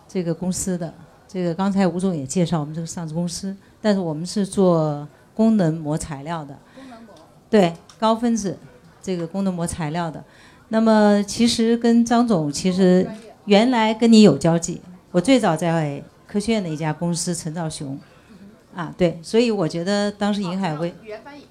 [0.07, 0.93] 这个公司的。
[1.27, 6.55] 这个刚才吴总也介绍我们这个上市公司，但是我们是做功能膜材料的。
[6.75, 7.15] 功能膜。
[7.49, 8.59] 对，高分子
[9.01, 10.23] 这个功能膜材料的。
[10.69, 13.11] 那么其实跟张总其实
[13.47, 14.83] 原来跟你有交集。
[15.13, 17.99] 我最早在科学院的一家公司陈兆雄，
[18.75, 21.45] 啊对，所以我觉得当时尹海威语言翻译。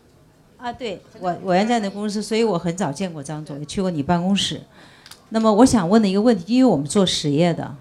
[0.58, 4.62] 啊，对我我原在那公司，所以我很早见过张总，也去过你办公室。
[5.30, 7.76] 那么我想问的一个问题，因为我们做实业的，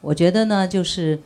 [0.00, 1.18] 我觉得呢，就是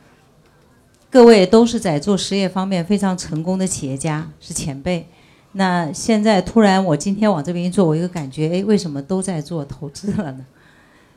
[1.09, 5.07] 各位都是在做实业方面非常成功的企业家，是前辈。
[5.53, 10.45] 那现在突然我今天往这边一坐，我有一个感觉，哎，为什么都在做投资了呢？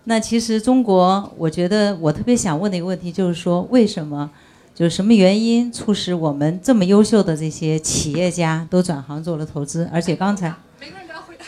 [0.05, 4.29] 那其实中国，我觉得我特别想问的一个问题就是说，为什么，
[4.75, 9.89] 就是什么原因促使我们这么优秀的这些企业家都转行做了投资？
[9.93, 10.53] 而且刚才，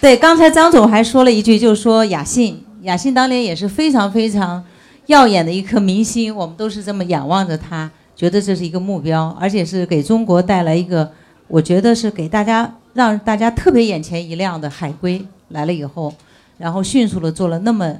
[0.01, 4.65] 对，刚才张总还说了一句，就是说雅信，雅信当年也是非常非常
[5.07, 11.11] 耀眼的一颗明星，我们都是这么仰望着他，觉得这是一个目标，而且是给中国带来一个，
[11.49, 16.15] 我觉得是给大家让大家特别眼前一亮的海归来了以后，
[16.57, 17.97] 然后迅速的做了那么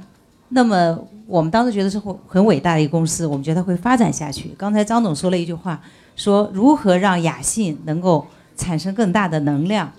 [0.49, 4.53] 那么，我们当时觉得是很很伟大的一个公司，我们觉得它会发展下去。
[4.57, 5.81] 刚才张总说了一句话，
[6.15, 9.91] 说如何让雅信能够产生更大的能量。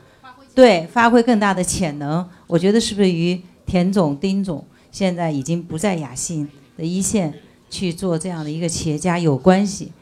[0.54, 7.34] 对，发挥更大的潜能，我觉得是不是与田总、丁总现在已经不在雅信的一线
[7.68, 9.92] 去做这样的一个企业家有关系？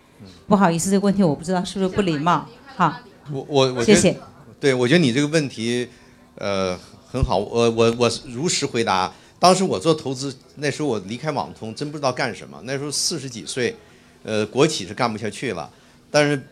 [0.46, 2.46] 不好意思，这个问题我不知道是不是不礼貌。
[2.76, 2.94] 好，
[3.32, 4.16] 我我我谢谢。
[4.60, 5.88] 对，我觉得你这个问题，
[6.36, 6.78] 呃，
[7.10, 7.38] 很好。
[7.38, 9.10] 我我我如实回答。
[9.44, 12.58] 当时我做投资，那时候我离开网通，真不知道干什么。
[12.64, 13.76] 那时候四十几岁，
[14.22, 15.70] 呃，国企是干不下去了。
[16.10, 16.42] 但是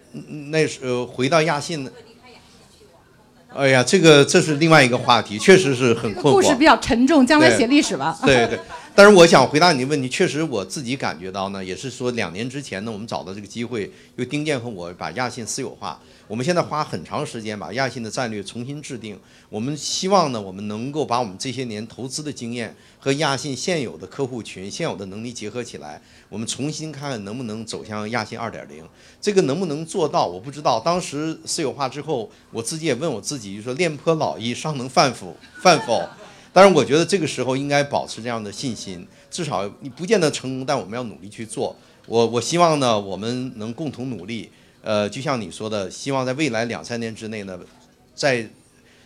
[0.51, 1.91] 那时候回到亚信。
[3.55, 6.37] 哎呀，这个这是另外一个话题，确实是很困惑。
[6.37, 8.19] 故事比较沉重，将来写历史吧。
[8.27, 8.61] 对对，
[8.95, 15.99] 但是我想回答你的问题，确实我自己感觉到呢，也是说两年之前呢，我们找到这个机会，因为丁健和我把亚信私有化。
[16.33, 19.21] 我们现在花很长时间把亚信的战略重新制定。
[19.51, 26.01] 我们希望呢，我们能够把我们这些年投资的经验和亚信现有的客户群、现有的能力结合起来，
[26.31, 28.83] 我们重新看看能不能走向亚信二点零。
[29.21, 30.81] 这个能不能做到，我不知道。
[30.81, 35.37] 当时私有化之后，我自己也问我自己，就说练颇老矣，尚能饭否？
[35.61, 36.09] 饭否？
[36.55, 41.77] 当然，我觉得这个时候应该保持这样的信心，至少你不见得成功，但我们要努力去做。
[42.07, 44.51] 我我希望呢，我们能共同努力。
[44.83, 47.59] 呃，就像你说的，希望在未来两三年之内呢，
[48.15, 48.45] 再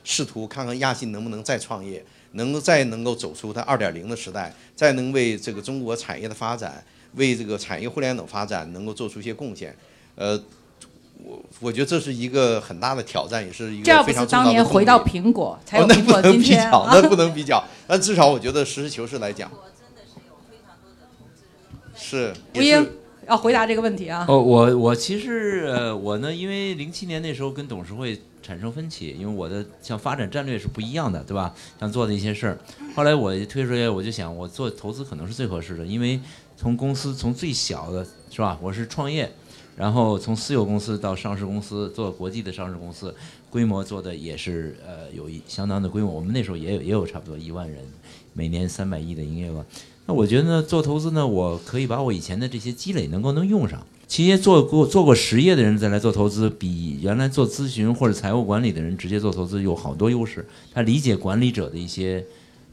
[0.05, 6.83] 试图看看亚信能不能再创业，能够再能够走出它二点零的时代，再能为这个中国产业的发展，
[7.15, 9.77] 为这个产业互联网发展能够做出一些贡献。
[10.15, 10.43] 呃，
[11.23, 16.71] 我我觉得这是一个很大的挑战，也是一个非常重要的当年回到苹果才有苹果今天。
[16.73, 19.51] 那不能比较，那至少我觉得实事求是来讲，
[21.95, 22.33] 是。
[22.55, 22.91] 吴英。
[23.29, 24.25] 要回答这个问题啊！
[24.29, 31.53] 哦，我我其实呃，我呢，因为零七年那时候跟董事会产生分歧，因为我的像发展战略是不一样的，对吧？
[31.81, 32.59] 想做的一些事儿，
[32.95, 36.21] 后来我退出来，我就想，我做投资可能是最合适的，因为
[36.57, 39.33] 从公司从最小的是吧，我是创业，
[39.77, 43.13] 然后从私有公司到上市公司，做国际的上市公司，
[43.51, 47.83] 规模做的也是呃有一相当的规模，我们那时候也有也有差不多一万人，
[48.33, 49.67] 每年三百亿的营业额。
[50.07, 53.81] 那我觉得呢，做投资呢，我可以把我以前的这些积累能够能用上。
[54.07, 60.47] 其实做过做过实业的人再来做投资，比原来做咨询或者财务管理的人直接做投资有好多优势。
[60.73, 62.25] 他理解管理者的一些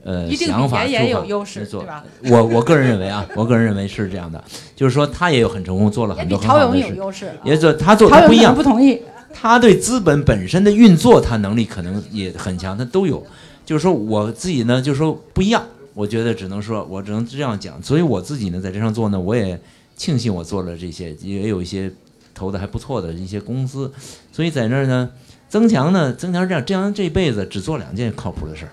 [0.03, 2.03] 呃想法，也有优势，对吧？
[2.26, 4.43] 我我个人认为啊，我个人认为是这样的，
[4.76, 7.31] 就是说他也有很成功，做了很多很好的事。
[7.43, 9.01] 也做他做他不一样，不同意。
[9.34, 13.26] 他对资本本身的运作，他能力可能也很强，他都有。
[13.65, 15.65] 就是说我自己呢，就是说不一样。
[15.94, 17.82] 我觉得只能说，我只能这样讲。
[17.82, 19.60] 所以我自己呢，在这上做呢，我也
[19.95, 21.91] 庆幸我做了这些，也有一些
[22.34, 23.91] 投的还不错的一些公司。
[24.32, 25.10] 所以在那儿呢，
[25.48, 28.72] 增强呢，增强这样，这样这辈子只做两件靠谱的事儿。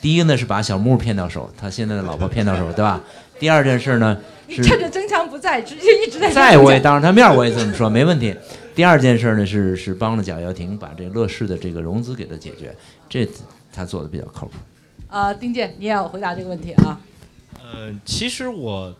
[0.00, 3.00] 第一个呢是把小木骗到手，他现在的老婆骗到手，对吧？
[3.38, 4.16] 第二件事呢
[4.48, 8.34] 是趁着增强不在，直接一直在在，我也当着他面我也这么说，没问题。
[8.74, 12.74] 第二件事呢是是帮了贾跃亭把这乐视的这个融资给他解决，
[13.08, 13.28] 这
[13.72, 14.52] 他做的比较靠谱。
[15.08, 17.00] 呃，丁健，你也要回答这个问题啊。
[17.62, 18.94] 呃，其实我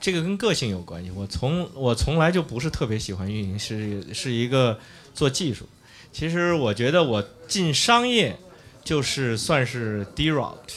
[0.00, 1.10] 这个跟个性有关系。
[1.10, 4.78] 我从我从来就不是特别喜欢运营，是是一个
[5.14, 5.68] 做技术。
[6.10, 8.36] 其实我觉得我进商业
[8.82, 10.74] 就是算是 d r o t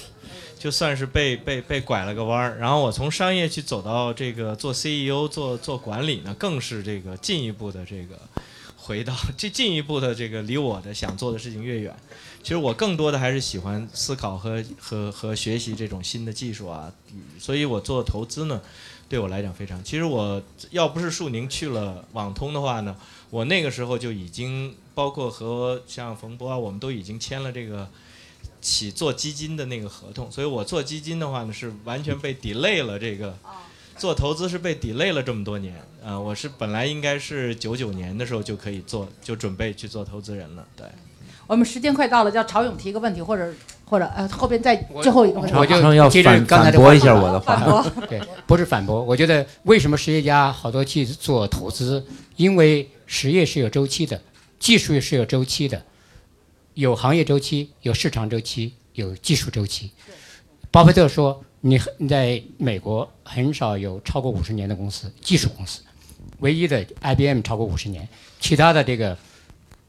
[0.57, 2.57] 就算是被被被拐了个弯儿。
[2.57, 8.19] 然后我从商业去走到这个做 CEO、做做管理呢，更是这个进一步的这个
[8.77, 11.95] 回到 这进一步的这个离我的想做的事情越远。
[12.45, 16.93] 其实我更多的还是喜欢思考和和和学习这种新的技术啊，
[17.39, 18.61] 所以我做投资呢，
[19.09, 19.83] 对我来讲非常。
[19.83, 20.39] 其实我
[20.69, 22.95] 要不是树宁去了网通的话呢，
[23.31, 27.89] 我那个时候就已经包括和像冯波啊，我们都已经签了这个
[28.61, 30.31] 起做基金的那个合同。
[30.31, 33.35] 所以我做基金的话呢，是完全被 delay 了这个，
[33.97, 36.19] 做投资是被 delay 了这么多年啊。
[36.19, 40.85] 我是本来应该是九九年的时候就可以做，就准备去做投资人了，对。
[41.47, 43.53] 我们时间快到了，叫曹勇提个问题，或者
[43.85, 45.55] 或者呃后边再最后一个问题。
[45.55, 47.85] 我就接着刚才的反驳一下我的话。
[48.09, 49.03] 对，不是反驳。
[49.03, 52.03] 我觉得为什么实业家好多去做投资？
[52.35, 54.19] 因为实业是有周期的，
[54.59, 55.83] 技术也是有周期的，
[56.73, 59.91] 有行业周期，有市场周期，有技术周期。
[60.71, 65.81] 巴菲特说：“你你在美国很少有超过五十年的公司，技术公司，
[66.39, 68.07] 唯一的 IBM 超过五十年，
[68.39, 69.15] 其他的这个。”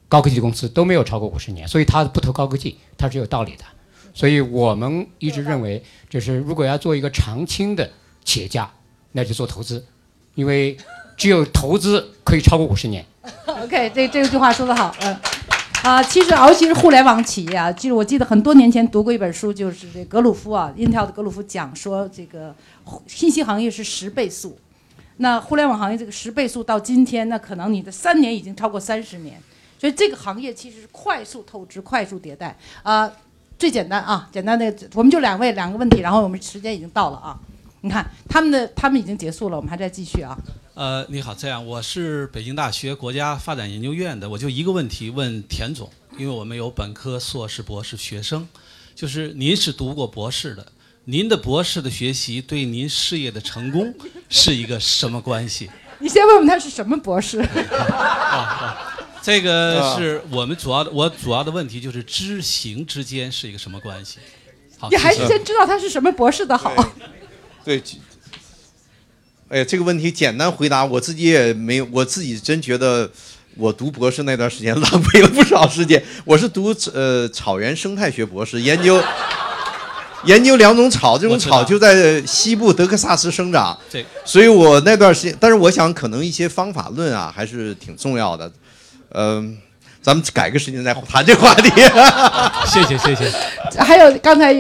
[0.08, 3.64] 高科技公司都没有超过五十年，所以他不投高科技，他是有道理的。
[4.14, 7.90] 所以我们一直认为，就是如果要做一个长青的
[8.24, 8.70] 企业家，
[9.12, 9.84] 那就做投资，
[10.34, 10.76] 因为
[11.16, 13.04] 只有投资可以超过五十年。
[13.44, 15.16] OK，这这句话说得好，嗯。
[15.82, 22.52] 啊，其实尤其是互联网企业啊，其实我记得很多年前读过一本书，就是这格鲁夫啊，Intel 的格鲁夫讲说，这个
[23.06, 24.58] 信息行业是十倍速，
[25.18, 29.40] 那互联网行业这个十倍速到今天，那可能你的三年已经超过三十年，
[29.78, 33.10] 所以这个行业其实是快速透支、快速迭代啊。
[33.58, 37.38] 最简单啊，简单的，我们就两位两个问题，然后我们时间已经到了啊。
[37.80, 40.36] 你看他们的他们已经结束了，我们还在继续啊。
[40.74, 48.46] 呃，你好，这样我是北京大学国家发展研究院的，我就一个问题问田总，因为我们有本科、硕士、博士学生，
[48.94, 50.66] 就是您是读过博士的，
[51.04, 53.94] 您的博士的学习对您事业的成功
[54.28, 55.70] 是一个什么关系？
[56.00, 57.40] 你先问问他是什么博士？
[59.26, 64.18] 这个是我们主要的，我主要的问题就是知行之间是一个什么关系？
[64.78, 66.72] 好，你还是先知道他是什么博士的好。
[67.64, 67.82] 对，
[69.48, 73.10] 哎呀，这个问题简单回答，我自己也没有，我自己真觉得
[73.56, 76.00] 我读博士那段时间浪费了不少时间。
[76.24, 79.02] 我是读呃草原生态学博士，研究
[80.26, 88.48] 研究两种草，这种草就在西部德克萨斯生长，对所以我那段时间，但是我想可能一些方法论啊还是挺重要的，
[89.16, 89.56] 嗯、
[90.02, 91.70] 咱们改个时间再谈这个话题。
[92.66, 93.32] 谢谢谢谢。
[93.82, 94.52] 还有刚才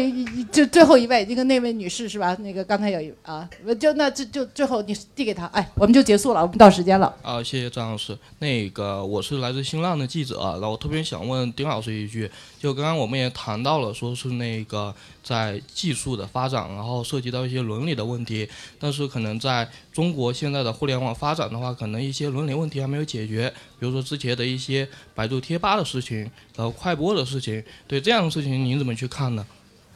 [0.52, 2.34] 就最后一位，那个那位女士是吧？
[2.40, 3.48] 那个刚才有一啊，
[3.78, 7.14] 就那就就最后你递给她，哎，我们就结束了，我们到时间了。
[7.22, 8.16] 啊，谢谢张老师。
[8.38, 18.48] 那个我是来自新浪的记者，然后我特别想问丁老师一句，就刚刚我们也谈到了，说是那个在技术的发展，然后涉及到一些伦理的问题，
[18.78, 26.18] 但是可能在中国现在的互联网发展的话，可能一些伦理问题还没有解决，比如说之前的一些百度贴吧的事情，
[26.56, 29.44] 然后快播的事情，对这样的事情您怎么去看呢？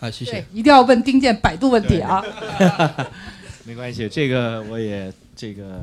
[0.00, 2.24] 啊，谢谢对。，一定要问丁健百度问题啊。
[3.64, 5.82] 没关系，这个我也这个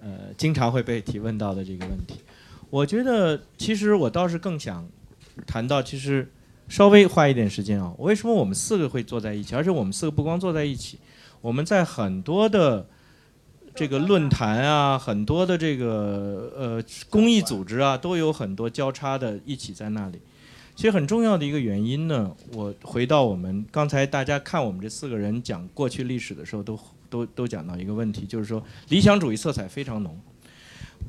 [0.00, 2.14] 呃经常会被提问到的这个问题。
[2.70, 4.88] 我觉得其实我倒是更想
[5.46, 6.30] 谈到，其实
[6.68, 9.54] 稍微花一点时间啊，为什么我们四个会坐在一起？
[9.54, 10.98] 而且我们四个不光坐在一起，
[11.40, 12.86] 我们在很多的
[13.74, 20.20] 这个论坛啊，很多的这个呃公益组织啊，都有很多交叉的一起在那里。
[20.76, 26.78] 其实很重要的一个原因呢，我回到我们刚才大家看我们这四个人讲过去历史的时候，都
[27.08, 30.14] 都都讲到一个问题，就是说理想主义色彩非常浓，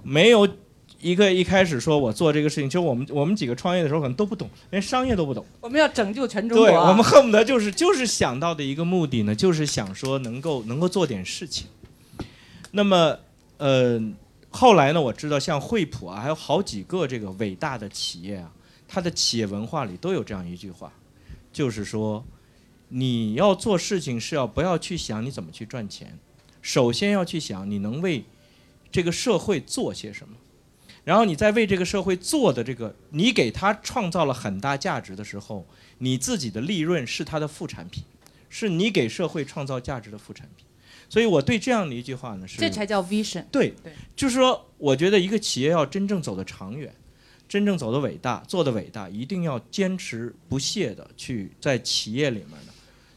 [0.04, 0.48] 没有
[1.02, 5.46] 一个一开始说我做这个事情，就我们我们几个创业的时候可能都不懂，连商业都不懂。
[5.60, 6.90] 我们要拯救全中国对，啊。
[6.90, 11.68] 我们恨不得就是就是想到的一个目的呢，就是想说能够能够做点事情。
[12.72, 13.18] 那么，
[13.58, 14.02] 呃，
[14.50, 18.50] 后来呢，我知道像惠普啊，还有好几个这个伟大的企业啊，
[18.88, 20.94] 它的企业文化里都有这样一句话，
[21.52, 22.26] 就是说，
[22.90, 26.18] 你要做事情是要不要去想你怎么去赚钱，
[26.62, 28.24] 首先要去想你能为
[28.92, 30.36] 这个社会做些什么。
[31.04, 35.66] 然后你在为这个社会做的这个，你给他创造了很大价值的时候，
[36.00, 38.04] 你自己的利润是他的副产品，
[38.50, 40.66] 是你给社会创造价值的副产品。
[41.08, 43.46] 所以我对这样的一句话呢是，这才叫 vision。
[43.50, 46.94] 对对，就是说，我觉得一个企业要真正走得长远，
[47.48, 52.74] 真正走的伟大，做的伟大，一定要坚持不懈的去在企业里面呢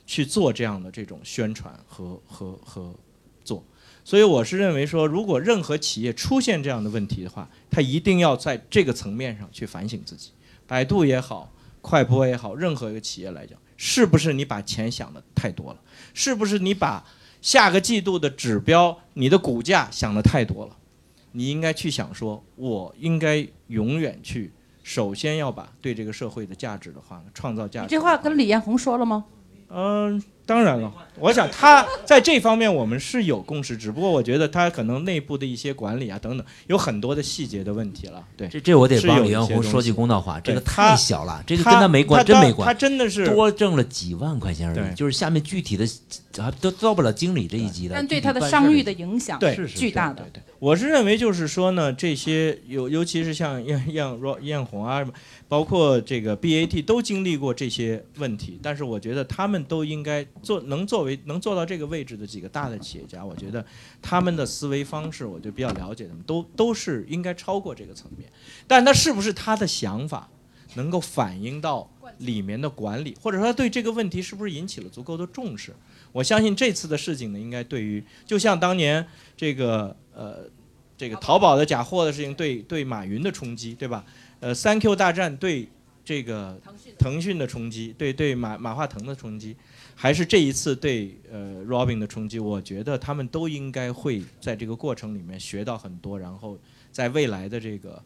[0.06, 2.94] 去做这样的这种宣传和和和
[3.44, 3.64] 做。
[4.04, 10.30] 所以我是认为说，如果任何企业出现这样的问题的话，他一定要在这个层面上去反省自己。
[10.66, 15.80] 百度也好，快播也好，任何一个企业来讲，是不是你把钱想的太多了？
[16.14, 17.04] 是不是你把
[17.42, 20.76] 下个季度的指标、你的股价想的太多了？
[21.32, 24.52] 你应该去想说，我应该永远去，
[24.82, 27.86] 首先要把对这个社会的价值的话呢，创造价值。
[27.86, 29.24] 你这话跟李彦宏说了吗？
[29.72, 38.26] 嗯，当然了，我想他在这方面我们是有共识，只不过我觉得他可能内部的一些管理啊等等，有很多的细节的问题了。
[38.36, 42.76] 对，这这我得帮李彦宏说句公道话，这个太小了，这个跟他没关，真没关。
[42.76, 45.86] 真的是多挣了几万块钱而已，就是下面具体的
[46.42, 50.28] 还都到不了经理这一级的，但对他的商誉的的影响是巨大的。
[50.60, 55.02] 我是认为，就是说呢，这些尤尤其是像燕燕燕红啊，
[55.48, 63.64] 包括这个 BAT 都经历过这些问题，但是我觉得他们都应该做能作为能做到这个位置的几个大的企业家，我觉得
[64.02, 68.30] 他们的思维方式，我就比较了解他们，都都是应该超过这个层面。
[68.66, 70.28] 但他是不是他的想法
[70.74, 75.74] 能够反映到里面的管理，或者说他对这个问题是不是引起了足够的重视？
[76.12, 79.06] 我相信这次的事情呢，应该对于就像当年
[79.36, 80.44] 这个呃
[80.98, 84.04] 这个淘宝的假货的事情对对马云的冲击，对吧？
[84.38, 85.66] 呃，三 Q 大战对
[86.04, 86.60] 这个
[86.98, 89.56] 腾讯的冲击，对对马马化腾的冲击，
[89.94, 96.58] 还是这一次对呃 Robin 的冲击，我觉得他们都应该会在这个过程里面学到很多，然后
[96.92, 98.02] 在未来的这个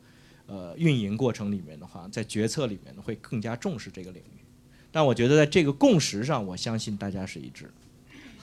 [0.47, 4.45] 呃运营过程里面的话，在决策里面会更加重视这个领域。
[4.93, 7.84] 但我觉得在这个共识上，我相信大家是一致的。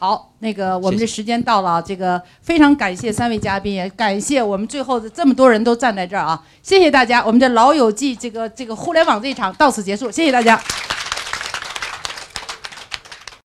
[0.01, 10.59] 好，那个我们谢谢这时间到了啊，这个非常感谢三位嘉宾，也感谢我们最后的这么多人都站在这儿啊，谢谢大家，我们的老友记这个这个互联网这一场到此结束，谢谢大家。